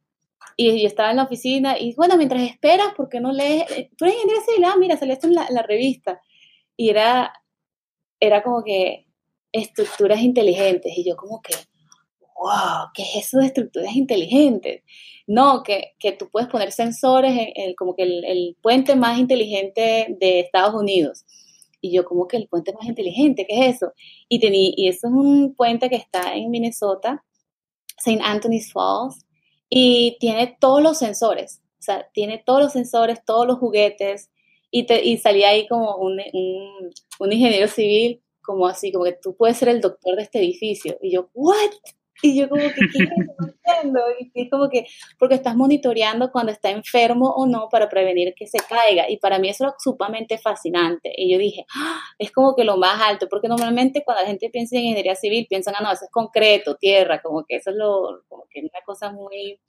[0.60, 3.70] Y yo estaba en la oficina y bueno, mientras esperas, ¿por qué no lees?
[3.72, 6.20] Eh, tú eres ingeniero civil, ah, mira, saliste en la, en la revista.
[6.76, 7.32] Y era,
[8.20, 9.06] era como que
[9.52, 10.98] estructuras inteligentes.
[10.98, 11.54] Y yo como que,
[12.36, 14.84] wow, ¿qué es eso de estructuras inteligentes?
[15.28, 19.20] No, que, que tú puedes poner sensores en, el, como que el, el, puente más
[19.20, 21.26] inteligente de Estados Unidos.
[21.82, 23.94] Y yo como que el puente más inteligente, ¿qué es eso?
[24.28, 27.24] Y, tení, y eso es un puente que está en Minnesota,
[27.98, 28.22] St.
[28.24, 29.27] Anthony's Falls,
[29.70, 31.62] y tiene todos los sensores.
[31.80, 34.30] O sea, tiene todos los sensores, todos los juguetes.
[34.70, 39.14] Y, te, y salía ahí como un, un, un ingeniero civil como así, como que
[39.14, 40.98] tú puedes ser el doctor de este edificio.
[41.02, 41.72] Y yo, ¿what?
[42.22, 44.02] Y yo como que, ¿qué no entiendo?
[44.20, 44.86] Y es como que,
[45.20, 49.10] porque estás monitoreando cuando está enfermo o no para prevenir que se caiga.
[49.10, 51.12] Y para mí eso era sumamente fascinante.
[51.16, 52.00] Y yo dije, ¡Ah!
[52.18, 55.46] es como que lo más alto, porque normalmente cuando la gente piensa en ingeniería civil,
[55.50, 58.82] piensan, ah, no, eso es concreto, tierra, como que eso es lo, como que una
[58.86, 59.60] cosa muy,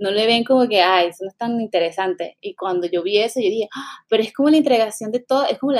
[0.00, 2.38] no le ven como que, ay, eso no es tan interesante.
[2.40, 5.44] Y cuando yo vi eso, yo dije, ah, pero es como la integración de todo,
[5.44, 5.72] es como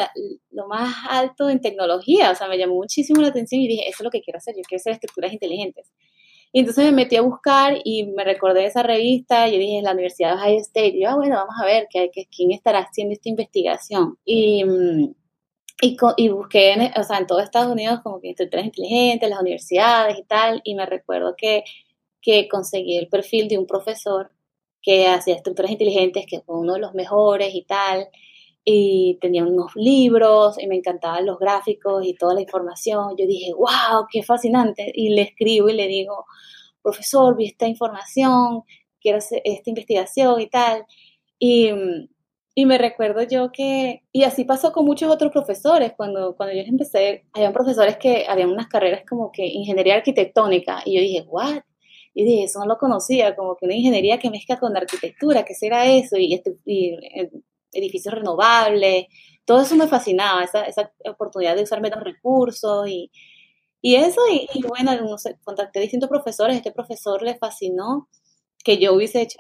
[0.51, 4.03] lo más alto en tecnología, o sea, me llamó muchísimo la atención y dije, eso
[4.03, 5.91] es lo que quiero hacer, yo quiero hacer estructuras inteligentes.
[6.53, 9.93] Y entonces me metí a buscar y me recordé de esa revista, yo dije, la
[9.93, 13.15] Universidad de Ohio State, y yo, ah, bueno, vamos a ver que, quién estará haciendo
[13.15, 14.19] esta investigación.
[14.25, 14.65] Y,
[15.81, 19.41] y, y busqué, en, o sea, en todo Estados Unidos como que estructuras inteligentes, las
[19.41, 21.65] universidades y tal, y me recuerdo que,
[22.23, 24.31] que conseguí el perfil de un profesor
[24.83, 28.09] que hacía estructuras inteligentes, que fue uno de los mejores y tal,
[28.65, 33.15] y tenía unos libros y me encantaban los gráficos y toda la información.
[33.17, 34.91] Yo dije, wow, qué fascinante.
[34.95, 36.27] Y le escribo y le digo,
[36.83, 38.63] profesor, vi esta información,
[39.01, 40.85] quiero hacer esta investigación y tal.
[41.39, 41.71] Y,
[42.55, 46.63] y me recuerdo yo que, y así pasó con muchos otros profesores, cuando, cuando yo
[46.63, 51.63] empecé, habían profesores que habían unas carreras como que ingeniería arquitectónica, y yo dije, what?
[52.13, 55.55] Y dije, eso no lo conocía, como que una ingeniería que mezcla con arquitectura, ¿qué
[55.55, 56.17] será eso?
[56.17, 57.31] Y, este, y eh,
[57.73, 59.07] edificios renovables,
[59.45, 63.11] todo eso me fascinaba, esa, esa oportunidad de usar menos recursos y,
[63.81, 68.09] y eso, y, bueno, no sé, contacté a distintos profesores, este profesor le fascinó
[68.63, 69.39] que yo hubiese hecho,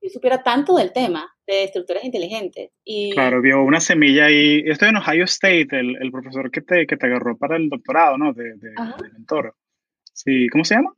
[0.00, 2.70] yo supiera tanto del tema de estructuras inteligentes.
[2.84, 6.86] Y, claro, vio una semilla ahí, estoy en Ohio State, el, el profesor que te,
[6.86, 8.32] que te agarró para el doctorado, ¿no?
[8.32, 9.56] De, de, de mentor.
[10.12, 10.94] Sí, ¿cómo se llama?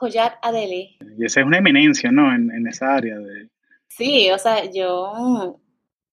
[0.00, 0.98] Joyat Adeli.
[1.18, 2.34] Y esa es una eminencia, ¿no?
[2.34, 3.48] En, en esa área de...
[3.88, 5.60] Sí, o sea, yo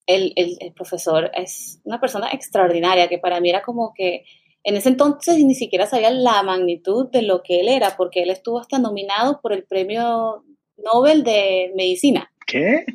[0.07, 4.25] el, el, profesor es una persona extraordinaria, que para mí era como que
[4.63, 8.29] en ese entonces ni siquiera sabía la magnitud de lo que él era, porque él
[8.29, 10.43] estuvo hasta nominado por el premio
[10.77, 12.31] Nobel de Medicina.
[12.47, 12.85] ¿Qué?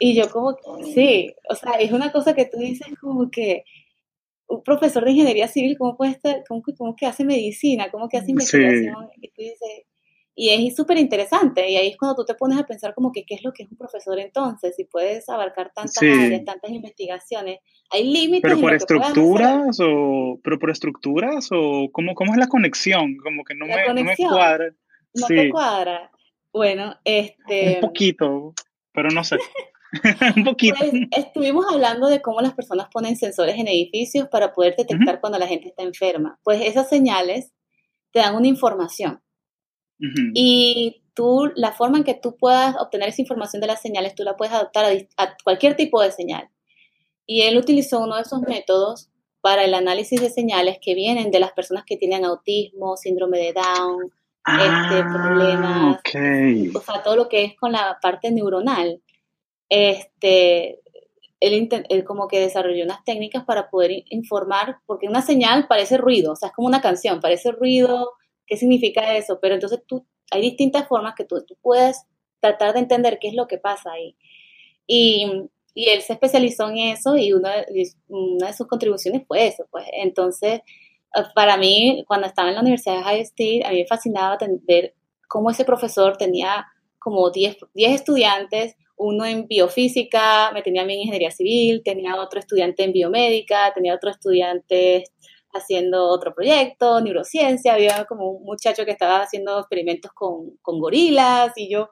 [0.00, 0.56] Y yo como,
[0.92, 3.64] sí, o sea, es una cosa que tú dices como que
[4.48, 7.90] un profesor de ingeniería civil, ¿cómo puede estar, cómo, cómo que hace medicina?
[7.90, 9.10] ¿Cómo que hace investigación?
[9.20, 9.84] Y tú dices,
[10.40, 13.24] y es súper interesante, y ahí es cuando tú te pones a pensar como que
[13.26, 17.58] qué es lo que es un profesor entonces, si puedes abarcar tantas áreas, tantas investigaciones,
[17.90, 18.42] hay límites.
[18.42, 23.56] Pero por estructuras o, pero por estructuras o cómo, cómo es la conexión, como que
[23.56, 24.70] no, me, no me, cuadra.
[25.12, 26.12] No te cuadra.
[26.52, 27.74] Bueno, este.
[27.74, 28.54] Un poquito,
[28.92, 29.38] pero no sé.
[30.36, 30.76] un poquito.
[30.78, 35.40] Pues, estuvimos hablando de cómo las personas ponen sensores en edificios para poder detectar cuando
[35.40, 36.38] la gente está enferma.
[36.44, 37.52] Pues esas señales
[38.12, 39.20] te dan una información.
[40.34, 44.22] Y tú, la forma en que tú puedas obtener esa información de las señales, tú
[44.22, 46.48] la puedes adaptar a, cualquier tipo de señal.
[47.26, 51.40] Y él utilizó uno de esos métodos para el análisis de señales que vienen de
[51.40, 54.12] las personas que tienen autismo, síndrome de Down,
[54.56, 56.00] este, ah, problemas,
[56.74, 59.02] o sea, todo lo que es con la parte neuronal.
[59.68, 60.80] Este,
[61.40, 66.32] él, él, como que desarrolló unas técnicas para poder informar, porque una señal parece ruido,
[66.32, 68.12] o sea, es como una canción, parece ruido,
[68.48, 69.38] ¿Qué significa eso?
[69.40, 72.02] Pero entonces tú, hay distintas formas que tú, tú puedes
[72.40, 74.16] tratar de entender qué es lo que pasa ahí.
[74.86, 75.26] Y,
[75.74, 77.52] y él se especializó en eso y una,
[78.08, 79.64] una de sus contribuciones fue eso.
[79.70, 79.84] Pues.
[79.92, 80.60] Entonces,
[81.14, 84.38] eh, para mí, cuando estaba en la Universidad de High State, a mí me fascinaba
[84.66, 84.94] ver
[85.28, 86.66] cómo ese profesor tenía
[86.98, 92.16] como 10, 10 estudiantes, uno en biofísica, me tenía a mí en ingeniería civil, tenía
[92.16, 95.04] otro estudiante en biomédica, tenía otro estudiante
[95.52, 101.52] haciendo otro proyecto, neurociencia, había como un muchacho que estaba haciendo experimentos con, con gorilas
[101.56, 101.90] y yo,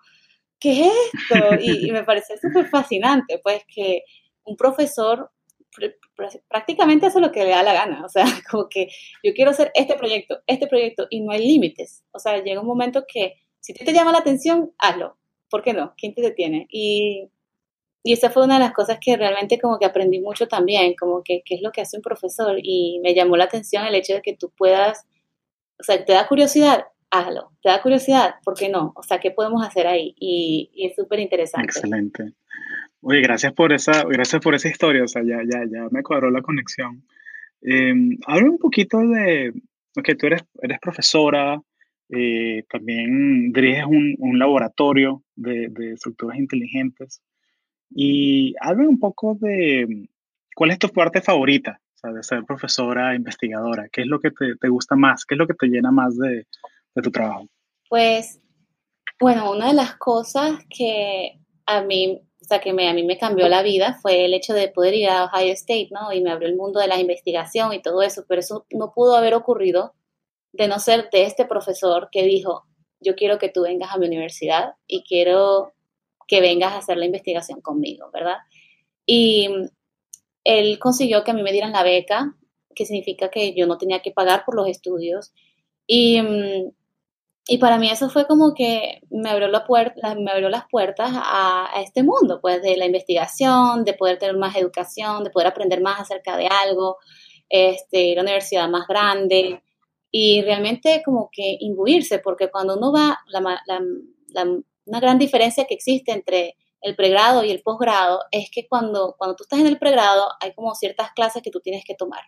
[0.58, 1.54] ¿qué es esto?
[1.60, 4.02] Y, me parece súper fascinante, pues que
[4.44, 5.30] un profesor
[6.48, 8.88] prácticamente hace lo que le da la gana, o sea, como que
[9.22, 12.66] yo quiero hacer este proyecto, este proyecto y no hay límites, o sea, llega un
[12.66, 15.18] momento que si te llama la atención, hazlo,
[15.50, 15.92] ¿por qué no?
[15.96, 16.66] ¿Quién te detiene?
[16.70, 17.30] Y
[18.06, 21.24] y esa fue una de las cosas que realmente como que aprendí mucho también, como
[21.24, 24.14] que qué es lo que hace un profesor y me llamó la atención el hecho
[24.14, 25.08] de que tú puedas,
[25.76, 28.92] o sea, te da curiosidad, hazlo, te da curiosidad, ¿por qué no?
[28.94, 30.14] O sea, ¿qué podemos hacer ahí?
[30.20, 31.66] Y, es súper interesante.
[31.66, 32.32] Excelente.
[33.00, 36.30] Oye, gracias por esa, gracias por esa historia, o sea, ya, ya, ya me cuadró
[36.30, 37.02] la conexión.
[37.62, 37.92] Eh,
[38.24, 39.52] habla un poquito de,
[40.04, 41.60] que tú eres, eres profesora,
[42.10, 47.20] eh, también diriges un, un laboratorio de, de estructuras inteligentes.
[47.90, 50.08] Y habla un poco de
[50.54, 53.88] cuál es tu parte favorita, o sea, de ser profesora, investigadora.
[53.90, 55.24] ¿Qué es lo que te, gusta más?
[55.24, 56.46] ¿Qué es lo que te llena más de,
[57.02, 57.46] tu trabajo?
[57.88, 58.40] Pues,
[59.20, 63.18] bueno, una de las cosas que a mí, o sea, que me, a mí me
[63.18, 66.12] cambió la vida fue el hecho de poder ir a Ohio State, ¿no?
[66.12, 69.16] Y me abrió el mundo de la investigación y todo eso, pero eso no pudo
[69.16, 69.94] haber ocurrido
[70.52, 72.64] de no ser de este profesor que dijo,
[73.00, 75.74] yo quiero que tú vengas a mi universidad y quiero
[76.26, 78.38] que vengas a hacer la investigación conmigo, ¿verdad?
[79.04, 79.48] Y
[80.44, 82.34] él consiguió que a mí me dieran la beca,
[82.74, 85.32] que significa que yo no tenía que pagar por los estudios.
[85.86, 86.20] Y,
[87.48, 91.10] y para mí eso fue como que me abrió, la puerta, me abrió las puertas
[91.14, 95.80] a, este mundo, pues de la investigación, de poder tener más educación, de poder aprender
[95.80, 96.96] más acerca de algo,
[97.48, 99.62] este, a una universidad más grande
[100.10, 103.18] y realmente como que imbuirse, porque cuando uno va,
[104.86, 109.36] una gran diferencia que existe entre el pregrado y el posgrado es que cuando, cuando
[109.36, 112.20] tú estás en el pregrado hay como ciertas clases que tú tienes que tomar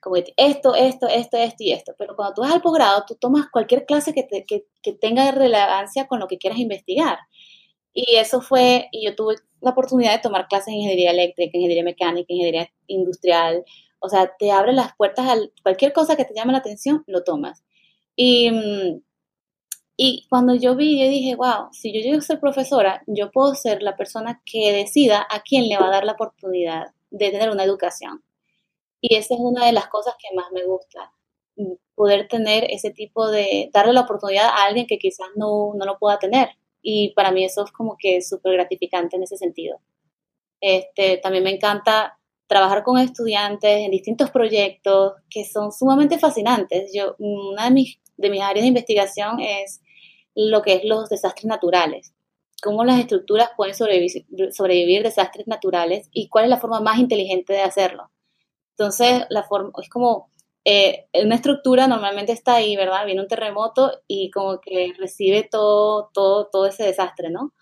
[0.00, 0.74] como esto, esto,
[1.08, 1.94] esto, esto y esto.
[1.98, 4.26] Pero cuando tú vas al posgrado, tú tomas cualquier clase que,
[4.82, 7.18] que, tenga relevancia con lo que quieras investigar.
[7.92, 11.84] Y eso fue, y yo tuve la oportunidad de tomar clases en ingeniería eléctrica, ingeniería
[11.84, 13.64] mecánica, ingeniería industrial.
[13.98, 17.22] O sea, te abre las puertas a cualquier cosa que te llame la atención, lo
[17.22, 17.62] tomas.
[18.16, 18.50] Y,
[20.02, 23.54] y cuando yo vi, yo dije, wow, si yo llego a ser profesora, yo puedo
[23.54, 27.50] ser la persona que decida a quién le va a dar la oportunidad de tener
[27.50, 28.24] una educación.
[29.02, 31.12] Y esa es una de las cosas que más me gusta,
[31.94, 35.98] poder tener ese tipo de, darle la oportunidad a alguien que quizás no, no lo
[35.98, 36.48] pueda tener.
[36.80, 39.82] Y para mí eso es como que súper gratificante en ese sentido.
[40.62, 46.90] Este, también me encanta trabajar con estudiantes en distintos proyectos que son sumamente fascinantes.
[46.94, 49.82] Yo, una de mis, de mis áreas de investigación es
[50.48, 52.14] lo que es los desastres naturales,
[52.62, 57.52] cómo las estructuras pueden sobrevivir, sobrevivir desastres naturales y cuál es la forma más inteligente
[57.52, 58.10] de hacerlo.
[58.70, 60.30] Entonces, la forma, es como
[60.64, 63.06] eh, una estructura normalmente está ahí, ¿verdad?
[63.06, 67.52] Viene un terremoto y como que recibe todo, todo, todo ese desastre, ¿no?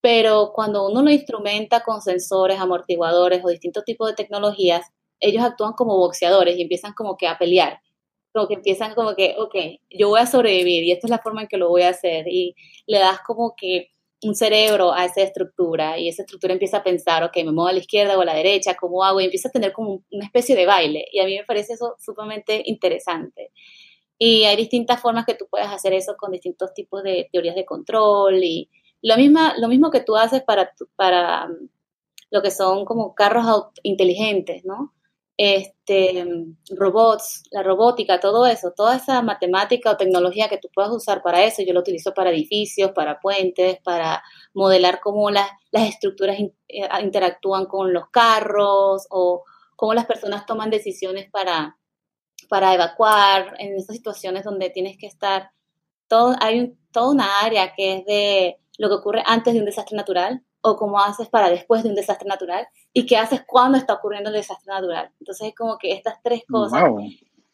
[0.00, 4.86] Pero cuando uno lo instrumenta con sensores, amortiguadores o distintos tipos de tecnologías,
[5.20, 7.80] ellos actúan como boxeadores y empiezan como que a pelear.
[8.34, 9.54] Como que empiezan como que, ok,
[9.90, 12.26] yo voy a sobrevivir y esta es la forma en que lo voy a hacer.
[12.28, 12.54] Y
[12.86, 13.92] le das como que
[14.24, 17.72] un cerebro a esa estructura y esa estructura empieza a pensar, ok, me muevo a
[17.72, 19.20] la izquierda o a la derecha, ¿cómo hago?
[19.20, 21.06] Y empieza a tener como una especie de baile.
[21.12, 23.52] Y a mí me parece eso sumamente interesante.
[24.18, 27.64] Y hay distintas formas que tú puedes hacer eso con distintos tipos de teorías de
[27.66, 28.70] control y
[29.02, 31.68] lo, misma, lo mismo que tú haces para, para um,
[32.30, 34.93] lo que son como carros inteligentes, ¿no?
[35.36, 36.24] Este,
[36.70, 41.42] robots, la robótica, todo eso, toda esa matemática o tecnología que tú puedas usar para
[41.44, 46.88] eso, yo lo utilizo para edificios, para puentes, para modelar cómo las, las estructuras eh,
[47.02, 49.44] interactúan con los carros o
[49.76, 51.76] cómo las personas toman decisiones para,
[52.48, 55.50] para evacuar en esas situaciones donde tienes que estar.
[56.06, 59.96] Todo, hay toda una área que es de lo que ocurre antes de un desastre
[59.96, 63.94] natural, o cómo haces para después de un desastre natural y qué haces cuando está
[63.94, 65.10] ocurriendo el desastre natural.
[65.18, 66.84] Entonces es como que estas tres cosas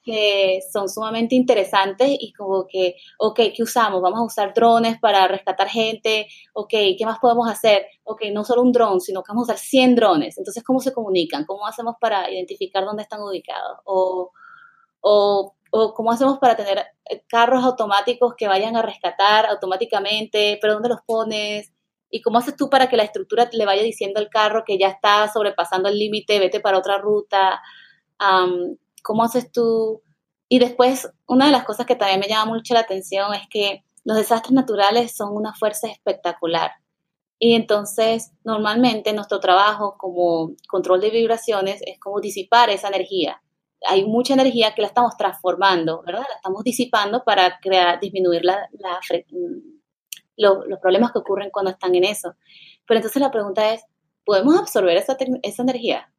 [0.02, 4.02] que son sumamente interesantes y como que, ok, ¿qué usamos?
[4.02, 7.86] Vamos a usar drones para rescatar gente, ok, ¿qué más podemos hacer?
[8.04, 10.36] Ok, no solo un dron, sino que vamos a usar 100 drones.
[10.36, 11.44] Entonces, ¿cómo se comunican?
[11.46, 13.78] ¿Cómo hacemos para identificar dónde están ubicados?
[13.84, 14.30] O,
[15.00, 16.84] o, o cómo hacemos para tener
[17.28, 21.72] carros automáticos que vayan a rescatar automáticamente, pero ¿dónde los pones?
[22.10, 24.88] ¿Y cómo haces tú para que la estructura le vaya diciendo al carro que ya
[24.88, 27.60] está sobrepasando el límite, vete para otra ruta?
[29.02, 30.02] ¿Cómo haces tú?
[30.48, 33.84] Y después, una de las cosas que también me llama mucho la atención es que
[34.04, 36.72] los desastres naturales son una fuerza espectacular.
[37.38, 43.42] Y entonces, normalmente nuestro trabajo como control de vibraciones es como disipar esa energía.
[43.88, 46.26] Hay mucha energía que la estamos transformando, ¿verdad?
[46.28, 49.00] La estamos disipando para crear, disminuir la, la,
[50.40, 52.34] los problemas que ocurren cuando están en eso.
[52.86, 53.84] Pero entonces la pregunta es,
[54.24, 56.12] ¿podemos absorber esa, esa energía?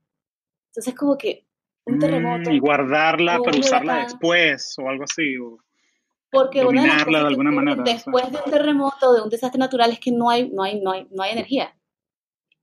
[0.69, 1.45] Entonces como que
[1.85, 2.51] un terremoto.
[2.51, 5.35] y guardarla para usarla después o algo así.
[6.31, 7.83] porque dominarla de, alguna manera.
[7.83, 10.91] Después de un terremoto, de un desastre natural, es que no hay, no hay, no
[10.91, 11.75] hay, no hay energía.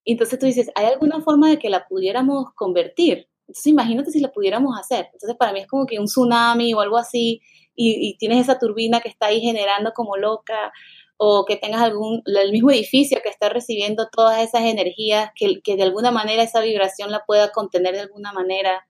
[0.04, 3.28] Entonces tú dices, ¿hay alguna forma de que la pudiéramos convertir?
[3.42, 5.08] Entonces imagínate si la pudiéramos hacer.
[5.12, 7.42] Entonces para mí es como que un tsunami o algo así,
[7.74, 10.72] y, y tienes esa turbina que está ahí generando como loca,
[11.20, 15.76] o que tengas algún, el mismo edificio que está recibiendo todas esas energías, que, que
[15.76, 18.86] de alguna manera esa vibración la pueda contener de alguna manera.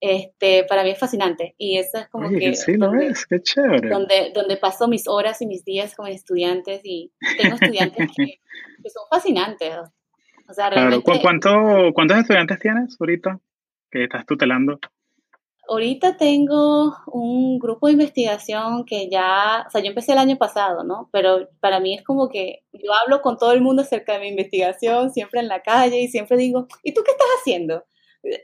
[0.00, 3.88] Este, para mí es fascinante y eso es como que sí lo es, qué chévere.
[3.88, 8.38] Donde, donde paso mis horas y mis días con estudiantes y tengo estudiantes que,
[8.88, 9.74] son fascinantes.
[10.48, 11.50] O sea, realmente, ¿Cuánto,
[11.92, 13.40] ¿Cuántos estudiantes tienes ahorita
[13.90, 14.78] que estás tutelando?
[15.70, 20.82] Ahorita tengo un grupo de investigación que ya, o sea, yo empecé el año pasado,
[20.82, 21.10] ¿no?
[21.12, 24.28] Pero para mí es como que yo hablo con todo el mundo acerca de mi
[24.28, 27.84] investigación, siempre en la calle y siempre digo, ¿y tú qué estás haciendo?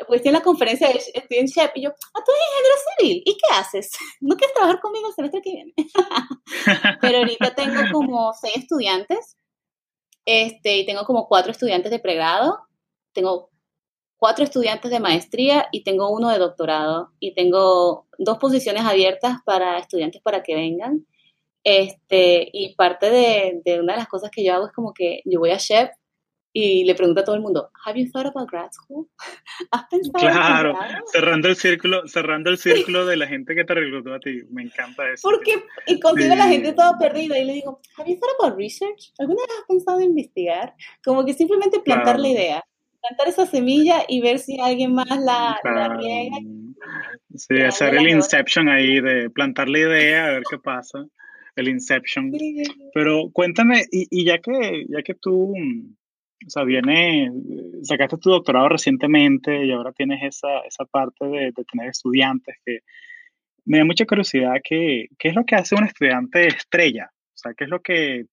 [0.06, 3.32] Pues en la conferencia, estoy en SHEP y yo, ah, tú eres ingeniero civil, ¿y
[3.36, 3.90] qué haces?
[4.20, 5.72] ¿No quieres trabajar conmigo el semestre que viene?
[7.00, 9.38] Pero ahorita tengo como seis estudiantes,
[10.26, 12.58] este, y tengo como cuatro estudiantes de pregrado,
[13.12, 13.50] tengo
[14.18, 19.78] cuatro estudiantes de maestría y tengo uno de doctorado y tengo dos posiciones abiertas para
[19.78, 21.06] estudiantes para que vengan.
[21.64, 25.22] Este, y parte de, de, una de las cosas que yo hago es como que
[25.24, 25.90] yo voy a Chef
[26.56, 29.08] y le pregunto a todo el mundo, ¿Have you thought about grad school?
[29.72, 33.74] ¿Has pensado Claro, en cerrando el círculo, cerrando el círculo de la gente que te
[33.74, 34.42] reclutó a ti.
[34.50, 35.28] Me encanta eso.
[35.28, 36.38] Porque, y contigo sí.
[36.38, 39.12] la gente toda perdida y le digo, ¿Have you thought about research?
[39.18, 40.74] ¿Alguna vez has pensado en investigar?
[41.04, 42.22] Como que simplemente plantar claro.
[42.22, 42.64] la idea,
[43.08, 45.94] plantar esa semilla y ver si alguien más la, claro.
[45.94, 46.36] la riega.
[47.34, 51.04] Sí, hacer el inception ahí de plantar la idea, a ver qué pasa.
[51.56, 52.32] El inception.
[52.32, 52.62] Sí.
[52.92, 55.54] Pero cuéntame, y, y ya que ya que tú
[56.46, 57.30] o sea, viene,
[57.82, 62.80] sacaste tu doctorado recientemente y ahora tienes esa, esa parte de, de, tener estudiantes que
[63.64, 67.54] me da mucha curiosidad qué, qué es lo que hace un estudiante estrella, o sea,
[67.54, 68.26] qué es lo que,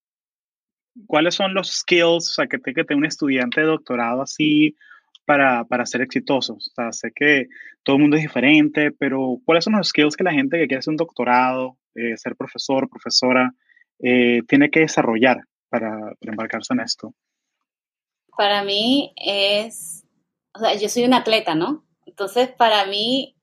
[1.06, 4.76] cuáles son los skills, o sea, que tiene que tener un estudiante de doctorado así
[5.24, 6.54] para, para ser exitoso.
[6.54, 7.46] O sea, sé que
[7.82, 10.78] todo el mundo es diferente, pero ¿cuáles son los skills que la gente que quiere
[10.78, 13.52] hacer un doctorado, eh, ser profesor, profesora,
[14.00, 15.38] eh, tiene que desarrollar
[15.68, 17.14] para, para embarcarse en esto?
[18.36, 20.04] para mí es,
[20.54, 21.84] o sea, yo soy un atleta, ¿no?
[22.06, 23.36] Entonces, para mí,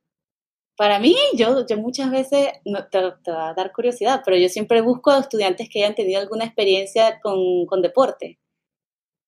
[0.80, 4.80] para mí, yo, yo muchas veces, no, te, va a dar curiosidad, pero yo siempre
[4.80, 8.40] busco a estudiantes que hayan tenido alguna experiencia con, con deporte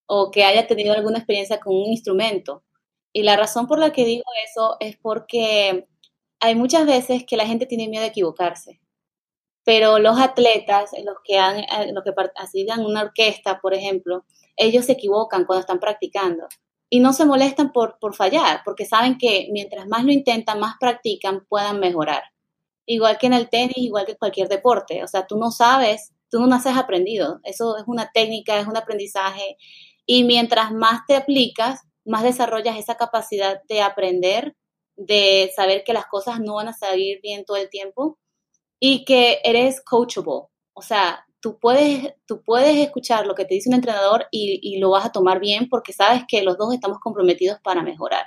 [0.06, 2.64] o que haya tenido alguna experiencia con un instrumento.
[3.12, 5.86] Y la razón por la que digo eso es porque
[6.40, 8.80] hay muchas veces que la gente tiene miedo de equivocarse.
[9.62, 12.12] Pero los atletas, los que han, eh, los que
[12.78, 14.24] una orquesta, por ejemplo,
[14.56, 16.48] ellos se equivocan cuando están practicando
[16.94, 20.74] y no se molestan por, por fallar, porque saben que mientras más lo intentan, más
[20.78, 22.22] practican, puedan mejorar.
[22.84, 25.02] Igual que en el tenis, igual que cualquier deporte.
[25.02, 27.40] O sea, tú no sabes, tú no naces aprendido.
[27.44, 29.56] Eso es una técnica, es un aprendizaje.
[30.04, 34.54] Y mientras más te aplicas, más desarrollas esa capacidad de aprender,
[34.94, 38.18] de saber que las cosas no van a salir bien todo el tiempo
[38.78, 40.42] y que eres coachable.
[40.74, 44.78] O sea, tú puedes, tú puedes escuchar lo que te dice un entrenador y, y,
[44.78, 48.24] lo vas a tomar bien porque sabes que los dos estamos comprometidos para mejorar.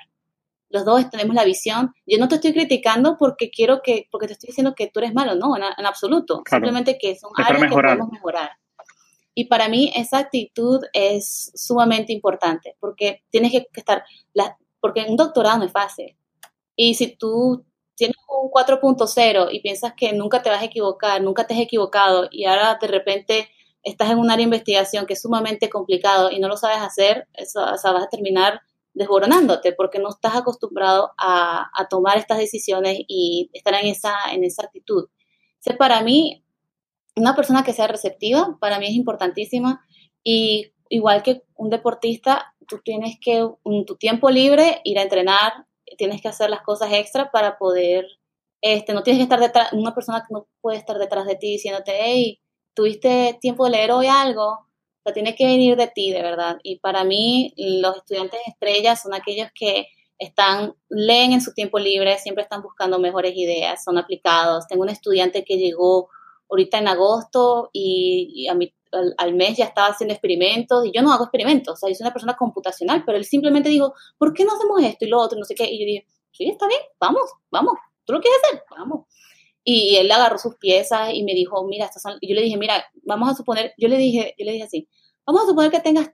[0.69, 1.93] Los dos tenemos la visión.
[2.05, 5.13] Yo no te estoy criticando porque quiero que, porque te estoy diciendo que tú eres
[5.13, 6.43] malo, no, en, en absoluto.
[6.43, 6.65] Claro.
[6.65, 8.51] Simplemente que son es áreas que podemos mejorar.
[9.33, 14.03] Y para mí esa actitud es sumamente importante porque tienes que estar,
[14.33, 16.17] la, porque un doctorado no es fácil.
[16.75, 17.65] Y si tú
[17.95, 22.27] tienes un 4.0 y piensas que nunca te vas a equivocar, nunca te has equivocado
[22.31, 23.49] y ahora de repente
[23.83, 27.27] estás en un área de investigación que es sumamente complicado y no lo sabes hacer,
[27.33, 28.61] eso, o sea, vas a terminar
[28.93, 34.43] desboronándote porque no estás acostumbrado a, a, tomar estas decisiones y estar en esa, en
[34.43, 35.09] esa actitud.
[35.59, 36.43] Sea, para mí,
[37.15, 39.85] una persona que sea receptiva, para mí es importantísima
[40.23, 45.65] y igual que un deportista, tú tienes que en tu tiempo libre ir a entrenar,
[45.97, 48.05] tienes que hacer las cosas extra para poder,
[48.61, 51.51] este, no tienes que estar detrás, una persona que no puede estar detrás de ti
[51.51, 52.39] diciéndote, hey,
[52.73, 54.67] tuviste tiempo de leer hoy algo,
[55.05, 56.57] o tiene que venir de ti, de verdad.
[56.63, 62.17] Y para mí, los estudiantes estrellas son aquellos que están, leen en su tiempo libre,
[62.17, 64.67] siempre están buscando mejores ideas, son aplicados.
[64.67, 66.09] Tengo un estudiante que llegó
[66.49, 70.91] ahorita en agosto y, y a mi, al, al, mes ya estaba haciendo experimentos y
[70.91, 73.93] yo no hago experimentos, o sea, yo soy una persona computacional, pero él simplemente dijo,
[74.17, 75.37] ¿por qué no hacemos esto y lo otro?
[75.37, 75.65] No sé qué.
[75.65, 77.73] Y yo dije, sí, está bien, vamos, vamos,
[78.05, 78.63] ¿tú lo quieres hacer?
[78.69, 79.05] Vamos.
[79.63, 82.17] Y él agarró sus piezas y me dijo, mira, estas son...
[82.21, 84.87] Y yo le dije, mira, vamos a suponer, yo le dije, yo le dije así,
[85.25, 86.11] vamos a suponer que tengas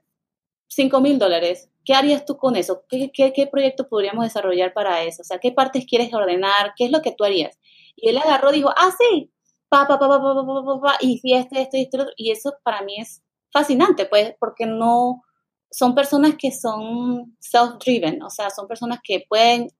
[0.68, 2.84] 5 mil dólares, ¿qué harías tú con eso?
[2.88, 5.20] ¿Qué, ¿Qué, qué, proyecto podríamos desarrollar para eso?
[5.20, 6.72] O sea, ¿qué partes quieres ordenar?
[6.76, 7.58] ¿Qué es lo que tú harías?
[7.94, 9.30] Y él agarró y dijo, ah, sí,
[9.72, 11.62] pa, pa, pa, pa, pa, pa, pa, pa y fui a este.
[11.62, 15.22] este y eso para mí es fascinante, pues, porque no
[15.70, 19.70] son personas que son self-driven, o sea, son personas que pueden,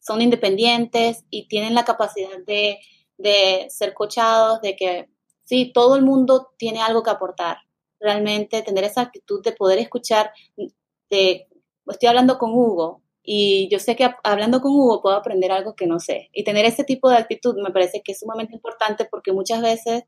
[0.00, 2.78] son independientes y tienen la capacidad de,
[3.18, 5.08] de ser cochados, de que
[5.44, 7.58] sí, todo el mundo tiene algo que aportar.
[8.00, 10.32] Realmente tener esa actitud de poder escuchar,
[11.08, 11.48] de,
[11.86, 15.88] estoy hablando con Hugo, y yo sé que hablando con Hugo puedo aprender algo que
[15.88, 16.30] no sé.
[16.32, 20.04] Y tener ese tipo de actitud me parece que es sumamente importante porque muchas veces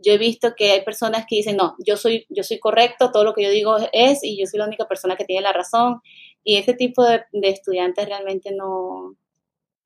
[0.00, 3.22] yo he visto que hay personas que dicen, no, yo soy, yo soy correcto, todo
[3.22, 6.00] lo que yo digo es y yo soy la única persona que tiene la razón.
[6.42, 9.16] Y ese tipo de, de estudiantes realmente no,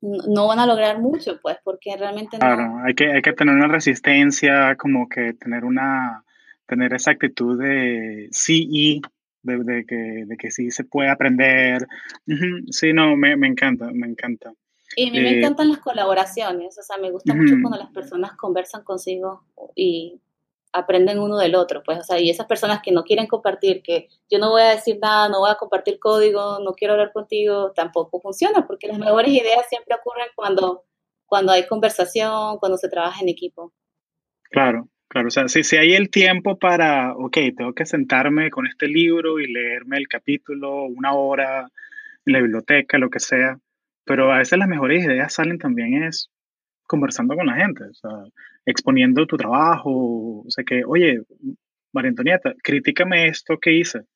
[0.01, 2.39] no van a lograr mucho, pues, porque realmente no.
[2.39, 6.23] Claro, hay que, hay que tener una resistencia, como que tener una,
[6.65, 9.01] tener esa actitud de sí y
[9.43, 11.87] de, de, que, de que sí se puede aprender.
[12.27, 12.71] Uh -huh.
[12.71, 14.53] Sí, no, me, me, encanta, me encanta.
[14.95, 17.41] Y a mí eh, me encantan las colaboraciones, o sea, me gusta uh -huh.
[17.41, 19.43] mucho cuando las personas conversan consigo
[19.75, 20.19] y
[20.73, 24.09] aprenden uno del otro, pues, o sea, y esas personas que no quieren compartir, que
[24.29, 27.71] yo no voy a decir nada, no voy a compartir código, no quiero hablar contigo,
[27.73, 30.83] tampoco funciona, porque las mejores ideas siempre ocurren cuando,
[31.27, 33.71] cuando hay conversación, cuando se trabaja en equipo.
[34.49, 38.65] Claro, Claro, o sea, si, si hay el tiempo para, ok, tengo que sentarme con
[38.65, 41.69] este libro y leerme el capítulo una hora
[42.25, 43.59] en la biblioteca, lo que sea,
[44.05, 46.31] pero a veces las mejores ideas salen también es
[46.87, 48.09] conversando con la gente, o sea,
[48.65, 51.21] exponiendo tu trabajo, o sea, que, oye,
[51.91, 54.07] María Antonieta, críticame esto que hice,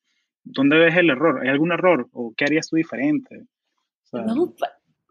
[0.42, 1.42] ¿dónde ves el error?
[1.42, 2.08] ¿Hay algún error?
[2.10, 3.44] ¿O qué harías tú diferente?
[4.12, 4.52] no,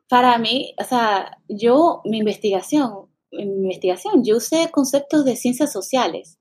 [0.10, 6.40] para mí, o sea, yo, mi investigación, mi investigación, yo usé conceptos de ciencias sociales,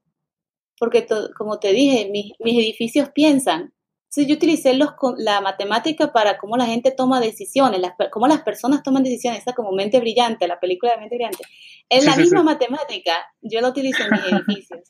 [0.78, 1.06] porque
[1.36, 3.72] como te dije, mis, edificios piensan.
[4.08, 8.42] Entonces yo utilicé los, la matemática para cómo la gente toma decisiones, las, cómo las
[8.42, 11.44] personas toman decisiones, esa como mente brillante, la película de mente brillante.
[11.88, 13.12] Es la misma matemática,
[13.42, 14.80] yo la utilizo en mis edificios.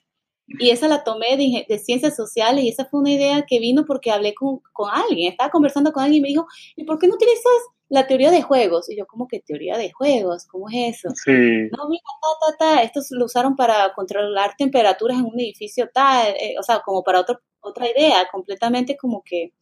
[0.48, 3.84] Y esa la tomé de, de, ciencias sociales y esa fue una idea que vino
[3.84, 7.08] porque hablé con, con, alguien, estaba conversando con alguien y me dijo, ¿y por qué
[7.08, 7.42] no utilizas
[7.88, 8.90] la teoría de juegos?
[8.90, 10.46] Y yo, ¿cómo que teoría de juegos?
[10.46, 11.08] ¿Cómo es eso?
[11.14, 11.30] Sí.
[11.32, 16.34] No, mira, ta, ta, ta, estos lo usaron para controlar temperaturas en un edificio tal,
[16.40, 19.52] eh, o sea, como para otro, otra idea, completamente como que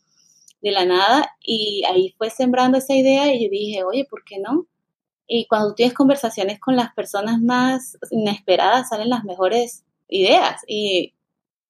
[0.61, 1.37] de la nada.
[1.41, 4.67] Y ahí fue sembrando esa idea y yo dije, oye, ¿por qué no?
[5.27, 10.63] Y cuando tú tienes conversaciones con las personas más inesperadas, salen las mejores ideas.
[10.67, 11.15] Y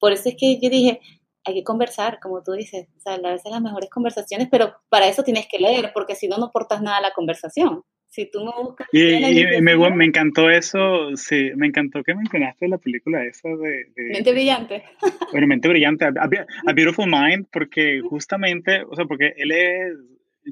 [0.00, 1.00] por eso es que yo dije,
[1.44, 5.08] hay que conversar, como tú dices, o sea, a veces las mejores conversaciones, pero para
[5.08, 7.82] eso tienes que leer, porque si no, no aportas nada a la conversación.
[8.08, 8.86] Si tú no buscas...
[8.92, 13.92] Y, me, me, encantó eso, sí, me encantó que mencionaste la película esa de...
[13.96, 14.84] Mente Brillante.
[15.32, 16.12] Bueno, Mente Brillante, a,
[16.74, 19.94] Beautiful Mind, porque justamente, o sea, porque él es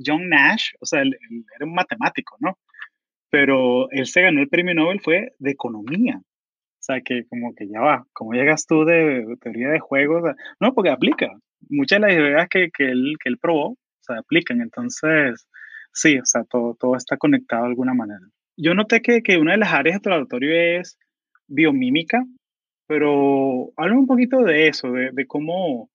[0.04, 1.16] John Nash, o sea, él
[1.56, 2.58] era un matemático, ¿no?
[3.30, 6.20] Pero él se ganó el premio Nobel fue de economía.
[6.82, 10.34] O sea, que como que ya va, ¿cómo llegas tú de teoría de juegos?
[10.58, 11.30] No, porque aplica.
[11.68, 14.60] Muchas de las ideas que, que, él, que él probó, o sea, aplican.
[14.60, 15.46] Entonces,
[15.92, 18.26] sí, o sea, todo, todo está conectado de alguna manera.
[18.56, 20.98] Yo noté que, que una de las áreas de tu laboratorio es
[21.46, 22.24] biomímica,
[22.88, 25.88] pero háblame un poquito de eso, de, de cómo,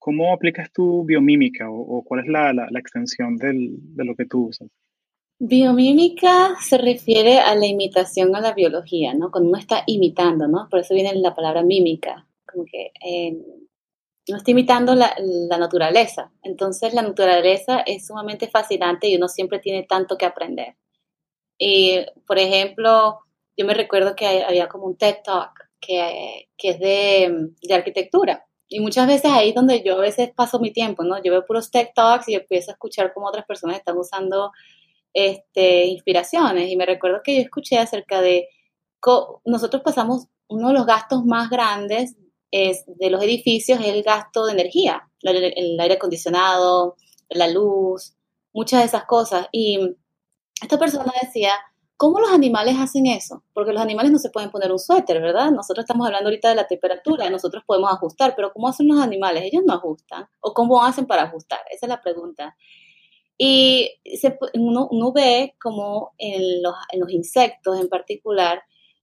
[0.00, 4.16] cómo aplicas tu biomímica o, o cuál es la, la, la extensión del, de lo
[4.16, 4.68] que tú usas.
[5.46, 9.30] Biomímica se refiere a la imitación a la biología, ¿no?
[9.30, 10.68] Cuando uno está imitando, ¿no?
[10.70, 13.36] Por eso viene la palabra mímica, como que eh,
[14.26, 15.14] uno está imitando la,
[15.58, 16.32] naturaleza.
[16.42, 20.76] Entonces la naturaleza es sumamente fascinante y uno siempre tiene tanto que aprender.
[21.58, 23.20] Y, por ejemplo,
[23.54, 28.46] yo me recuerdo que había como un TED Talk que, que es de, de arquitectura.
[28.66, 31.22] Y muchas veces ahí es donde yo a veces paso mi tiempo, ¿no?
[31.22, 34.50] Yo veo puros TED Talks y empiezo a escuchar cómo otras personas están usando
[35.14, 38.48] este, inspiraciones y me recuerdo que yo escuché acerca de
[39.44, 42.16] nosotros pasamos uno de los gastos más grandes
[42.50, 46.96] es de los edificios es el gasto de energía, el, aire acondicionado,
[47.28, 48.14] la luz,
[48.52, 49.48] muchas de esas cosas.
[49.50, 49.96] Y
[50.62, 51.52] esta persona decía,
[51.96, 53.42] ¿cómo los animales hacen eso?
[53.52, 55.50] Porque los animales no se pueden poner un suéter, ¿verdad?
[55.50, 59.42] Nosotros estamos hablando ahorita de la temperatura, nosotros podemos ajustar, pero ¿cómo hacen los animales?
[59.42, 60.28] Ellos no ajustan.
[60.38, 61.58] ¿O cómo hacen para ajustar?
[61.72, 62.56] Esa es la pregunta.
[63.36, 68.62] Y se, uno, uno, ve como en los, en los, insectos en particular,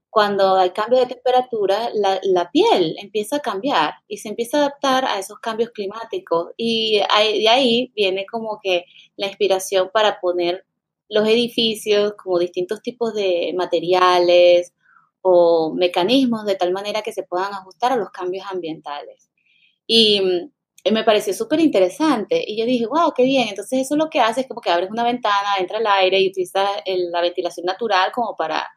[0.09, 4.61] cuando hay cambio de temperatura, la, la, piel empieza a cambiar y se empieza a
[4.61, 6.51] adaptar a esos cambios climáticos.
[6.57, 8.85] Y de ahí viene como que
[9.17, 10.65] la inspiración para poner
[11.09, 14.73] los edificios como distintos tipos de materiales
[15.21, 19.29] o mecanismos de tal manera que se puedan ajustar a los cambios ambientales.
[19.85, 20.21] Y
[20.89, 23.49] me pareció súper interesante y yo dije, wow, qué bien.
[23.49, 26.29] Entonces eso lo que hace es como que abres una ventana, entra el aire y
[26.29, 28.67] utilizas la ventilación natural como para,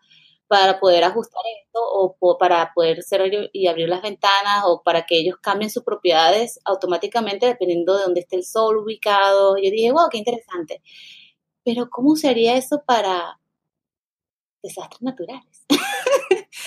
[0.47, 5.19] para poder ajustar esto o, para poder cerrar y abrir las ventanas o para que
[5.19, 9.57] ellos cambien sus propiedades automáticamente dependiendo de dónde esté el sol ubicado.
[9.57, 10.83] Yo dije, wow, qué interesante.
[11.65, 13.41] Pero ¿cómo sería eso para
[14.63, 15.65] desastres naturales?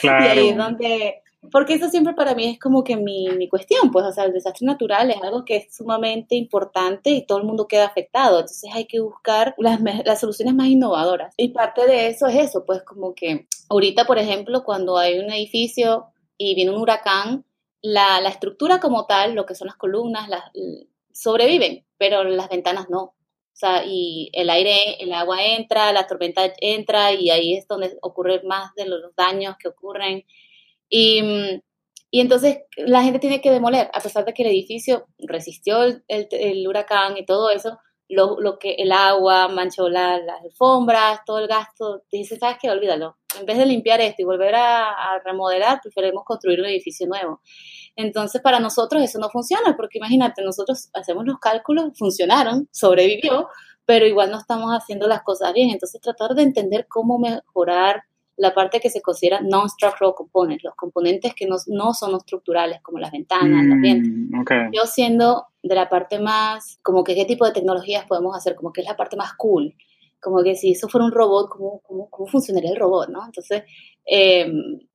[0.01, 0.25] Claro.
[0.25, 1.21] y ahí es donde
[1.51, 4.33] porque eso siempre para mí es como que mi, mi, cuestión, pues, o sea, el
[4.33, 8.69] desastre natural es algo que es sumamente importante y todo el mundo queda afectado, entonces
[8.73, 11.33] hay que buscar las, las soluciones más innovadoras.
[11.37, 15.31] Y parte de eso es eso, pues como que ahorita, por ejemplo, cuando hay un
[15.31, 17.45] edificio y viene un huracán,
[17.81, 20.43] la, la estructura como tal, lo que son las columnas, las,
[21.17, 23.01] sobreviven, pero las ventanas no.
[23.57, 27.97] O sea, y el aire, el agua entra, la tormenta entra y ahí es donde
[28.01, 30.25] ocurren más de los daños que ocurren.
[30.89, 31.61] Y, mm,
[32.09, 36.67] y entonces la gente tiene que demoler, a pesar de que el edificio resistió el,
[36.67, 37.77] huracán y todo eso,
[38.09, 42.69] lo, lo, que el agua manchó las alfombras, todo el gasto, dice, ¿sabes qué?
[42.69, 43.17] Olvídalo.
[43.37, 47.41] En vez de limpiar esto y volver a, a, remodelar, preferimos construir un edificio nuevo.
[47.97, 53.49] Entonces, para nosotros eso no funciona, porque imagínate, nosotros hacemos los cálculos, funcionaron, sobrevivió,
[53.85, 55.71] pero igual no estamos haciendo las cosas bien.
[55.71, 58.03] Entonces, tratar de entender cómo mejorar
[58.37, 62.99] la parte que se considera non-structural components, los componentes que no, no, son estructurales, como
[62.99, 64.09] las ventanas, el ambiente.
[64.09, 68.55] Mm, Yo siendo de la parte más, como que qué tipo de tecnologías podemos hacer,
[68.55, 69.75] como que es la parte más cool,
[70.21, 73.25] como que si eso fuera un robot, ¿cómo, cómo, cómo funcionaría el robot, no?
[73.25, 73.63] Entonces,
[74.05, 74.51] eh,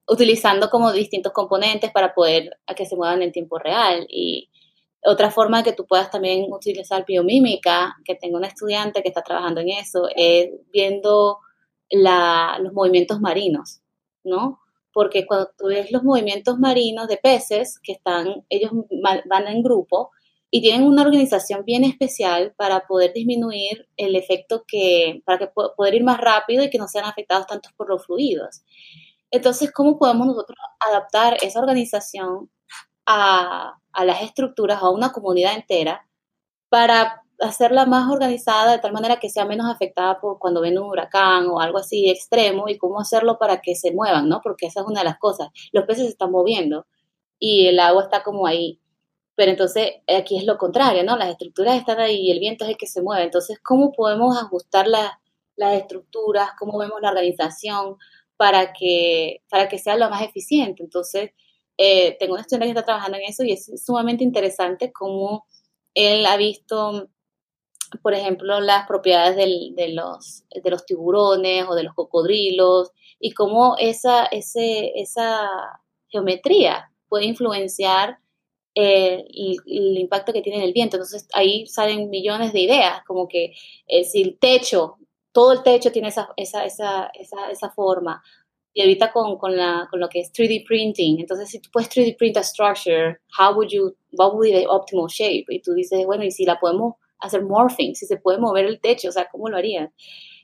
[0.08, 4.50] utilizando como distintos componentes para poder a que se muevan en tiempo real y
[5.04, 9.60] otra forma que tú puedas también utilizar biomímica, que tengo una estudiante que está trabajando
[9.60, 11.38] en eso, es viendo
[11.92, 13.80] la, los movimientos marinos,
[14.24, 14.60] ¿no?
[14.92, 18.72] Porque cuando tú ves los movimientos marinos de peces, que están, ellos
[19.26, 20.10] van en grupo
[20.50, 25.94] y tienen una organización bien especial para poder disminuir el efecto que, para que poder
[25.94, 28.62] ir más rápido y que no sean afectados tanto por los fluidos.
[29.30, 32.50] Entonces, ¿cómo podemos nosotros adaptar esa organización
[33.06, 36.06] a, a las estructuras, a una comunidad entera,
[36.68, 40.88] para hacerla más organizada de tal manera que sea menos afectada por cuando ven un
[40.90, 44.40] huracán o algo así extremo y cómo hacerlo para que se muevan, ¿no?
[44.42, 45.48] Porque esa es una de las cosas.
[45.72, 46.86] Los peces se están moviendo
[47.38, 48.80] y el agua está como ahí.
[49.34, 51.16] Pero entonces aquí es lo contrario, ¿no?
[51.16, 53.24] Las estructuras están ahí y el viento es el que se mueve.
[53.24, 56.50] Entonces, ¿cómo podemos ajustar las estructuras?
[56.58, 57.96] ¿Cómo vemos la organización
[58.36, 60.82] para que, para que sea lo más eficiente?
[60.82, 61.30] Entonces,
[61.78, 65.46] eh, tengo un estudiante que está trabajando en eso y es sumamente interesante cómo
[65.94, 67.08] él ha visto,
[68.00, 73.76] por ejemplo, las propiedades de, los, de los tiburones o de los cocodrilos y cómo
[73.78, 75.48] esa, ese, esa
[76.08, 78.18] geometría puede influenciar
[78.74, 79.24] eh,
[79.66, 80.96] el, impacto que tiene en el viento.
[80.96, 83.54] Entonces ahí salen millones de ideas, como que
[83.86, 84.96] eh, si el techo,
[85.32, 88.22] todo el techo tiene esa, esa, esa, esa, esa forma,
[88.74, 91.90] y ahorita con, con, la, con lo que es 3D printing, entonces si tú puedes
[91.90, 95.44] 3D print a structure, how would you, what would be the optimal shape?
[95.48, 98.80] Y tú dices, bueno, y si la podemos hacer morphing, si se puede mover el
[98.80, 99.90] techo, o sea, ¿cómo lo harías?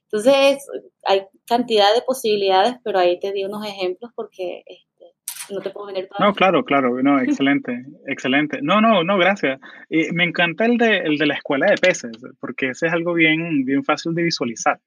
[0.05, 0.67] Entonces,
[1.05, 5.05] hay cantidad de posibilidades, pero ahí te di unos ejemplos porque este,
[5.51, 6.27] no te puedo venir todo.
[6.27, 8.61] No, claro, claro, no, excelente, excelente.
[8.63, 9.61] No, no, no, gracias.
[9.91, 13.13] Y me encanta el de, el de la escuela de peces, porque ese es algo
[13.13, 14.81] bien, bien fácil de visualizar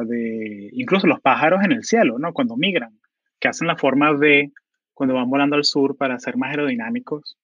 [0.00, 2.32] de incluso los pájaros en el cielo, ¿no?
[2.32, 2.98] Cuando migran,
[3.38, 4.52] que hacen la forma V
[4.94, 7.36] cuando van volando al sur para ser más aerodinámicos.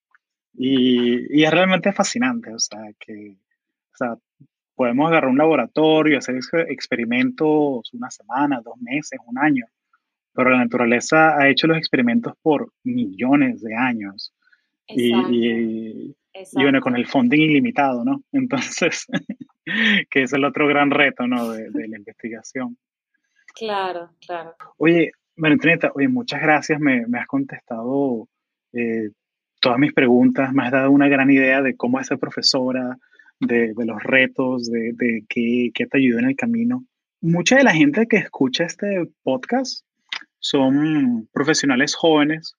[0.55, 3.47] Y, es realmente fascinante, o sea, que o
[3.99, 4.16] sea,
[4.74, 6.36] podemos agarrar un laboratorio, y hacer
[6.68, 9.66] experimentos una semana, dos meses, un año,
[10.32, 14.32] pero la naturaleza ha hecho los experimentos por millones de años.
[14.86, 18.22] Y, y, y, bueno, con el funding ilimitado, ¿no?
[18.32, 19.07] Entonces,
[20.09, 21.51] que es el otro gran reto, ¿no?
[21.51, 22.78] De, la investigación.
[23.55, 24.55] Claro, claro.
[24.76, 28.28] Oye, Valentineta, oye, muchas gracias, me, me has contestado
[28.72, 29.11] eh,
[29.61, 32.96] todas mis preguntas, me has dado una gran idea de cómo es ser profesora,
[33.41, 36.84] de, de los retos, de, de qué, qué, te ayudó en el camino.
[37.20, 39.84] Mucha de la gente que escucha este podcast
[40.39, 42.55] son profesionales jóvenes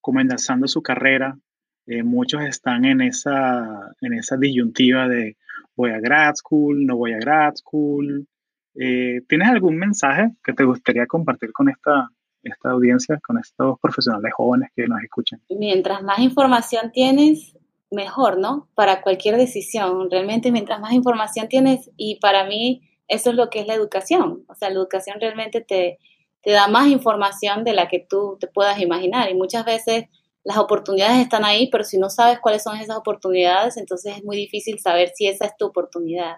[0.00, 1.38] comenzando su carrera,
[1.86, 5.36] eh, muchos están en esa, en esa disyuntiva de
[5.76, 8.26] voy a grad school, no voy a grad school.
[8.74, 12.08] Eh, ¿Tienes algún mensaje que te gustaría compartir con esta,
[12.42, 15.40] esta audiencia, con estos profesionales jóvenes que nos escuchan?
[15.50, 17.56] Mientras más información tienes,
[17.90, 18.68] mejor, ¿no?
[18.74, 20.10] Para cualquier decisión.
[20.10, 24.44] Realmente, mientras más información tienes, y para mí eso es lo que es la educación.
[24.48, 25.98] O sea, la educación realmente te,
[26.42, 29.30] te da más información de la que tú te puedas imaginar.
[29.30, 30.06] Y muchas veces
[30.44, 34.36] las oportunidades están ahí, pero si no sabes cuáles son esas oportunidades, entonces es muy
[34.36, 36.36] difícil saber si esa es tu oportunidad.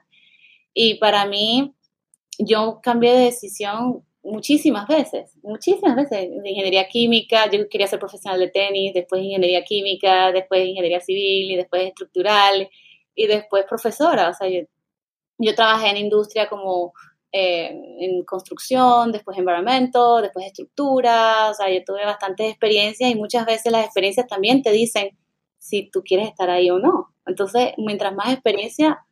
[0.72, 1.74] Y para mí,
[2.38, 6.30] yo cambié de decisión muchísimas veces, muchísimas veces.
[6.42, 11.52] De ingeniería química, yo quería ser profesional de tenis, después ingeniería química, después ingeniería civil
[11.52, 12.68] y después estructural
[13.14, 14.28] y después profesora.
[14.28, 16.92] O sea, yo, trabajé en industria como
[17.32, 17.70] eh,
[18.00, 23.72] en construcción, después environment, después estructura, o sea, yo tuve bastantes experiencias y muchas veces
[23.72, 25.10] las experiencias también te dicen
[25.58, 27.14] si tú quieres estar ahí o no.
[27.26, 29.04] Entonces, mientras más experiencia,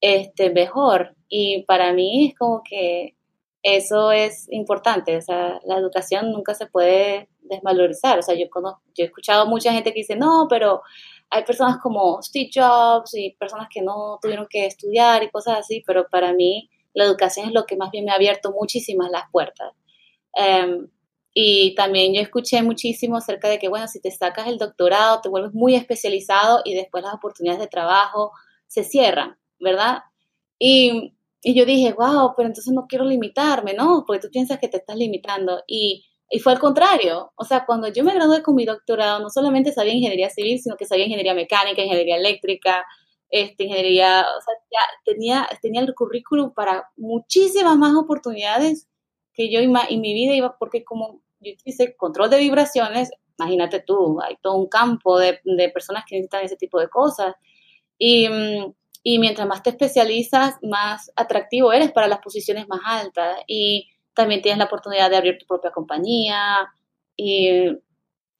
[0.00, 1.16] este, mejor.
[1.28, 3.13] Y para mí es como que
[3.64, 8.18] eso es importante, o sea, la educación nunca se puede desvalorizar.
[8.18, 10.82] O sea, yo, conozco, yo he escuchado mucha gente que dice, no, pero
[11.30, 15.82] hay personas como Steve Jobs y personas que no tuvieron que estudiar y cosas así,
[15.86, 19.24] pero para mí la educación es lo que más bien me ha abierto muchísimas las
[19.32, 19.72] puertas.
[20.34, 20.88] Em,
[21.32, 25.30] y también yo escuché muchísimo acerca de que, bueno, si te sacas el doctorado, te
[25.30, 28.32] vuelves muy especializado y después las oportunidades de trabajo
[28.66, 30.00] se cierran, ¿verdad?
[30.58, 31.13] Y,
[31.44, 34.04] y yo dije, wow, pero entonces no quiero limitarme, ¿no?
[34.06, 35.62] Porque tú piensas que te estás limitando.
[35.66, 37.32] Y, y fue al contrario.
[37.36, 40.76] O sea, cuando yo me gradué con mi doctorado, no solamente sabía ingeniería civil, sino
[40.76, 42.86] que sabía ingeniería mecánica, ingeniería eléctrica,
[43.28, 48.88] este, ingeniería, o sea, ya tenía, tenía el currículum para muchísimas más oportunidades
[49.34, 54.18] que yo y mi vida iba, porque como yo hice control de vibraciones, imagínate tú,
[54.22, 57.34] hay todo un campo de, de personas que necesitan ese tipo de cosas.
[57.98, 58.72] Y, mm,
[59.04, 63.38] y, mientras más te especializas, más atractivo eres para las posiciones más altas.
[63.46, 66.72] Y también tienes la oportunidad de abrir tu propia compañía.
[67.14, 67.70] Y,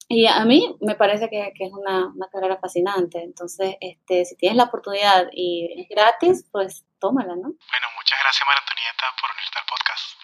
[0.08, 3.22] y a mí me parece que, que es una, una, carrera fascinante.
[3.22, 7.42] Entonces, este, si tienes la oportunidad y es gratis, pues tómala, ¿no?
[7.42, 10.23] Bueno, muchas gracias, María Antonieta, por unirte al podcast.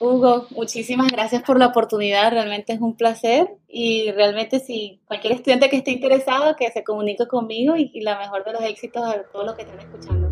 [0.00, 5.68] Hugo, muchísimas gracias por la oportunidad, realmente es un placer y realmente si cualquier estudiante
[5.68, 9.24] que esté interesado que se comunique conmigo y, y la mejor de los éxitos a
[9.24, 10.27] todos los que estén escuchando.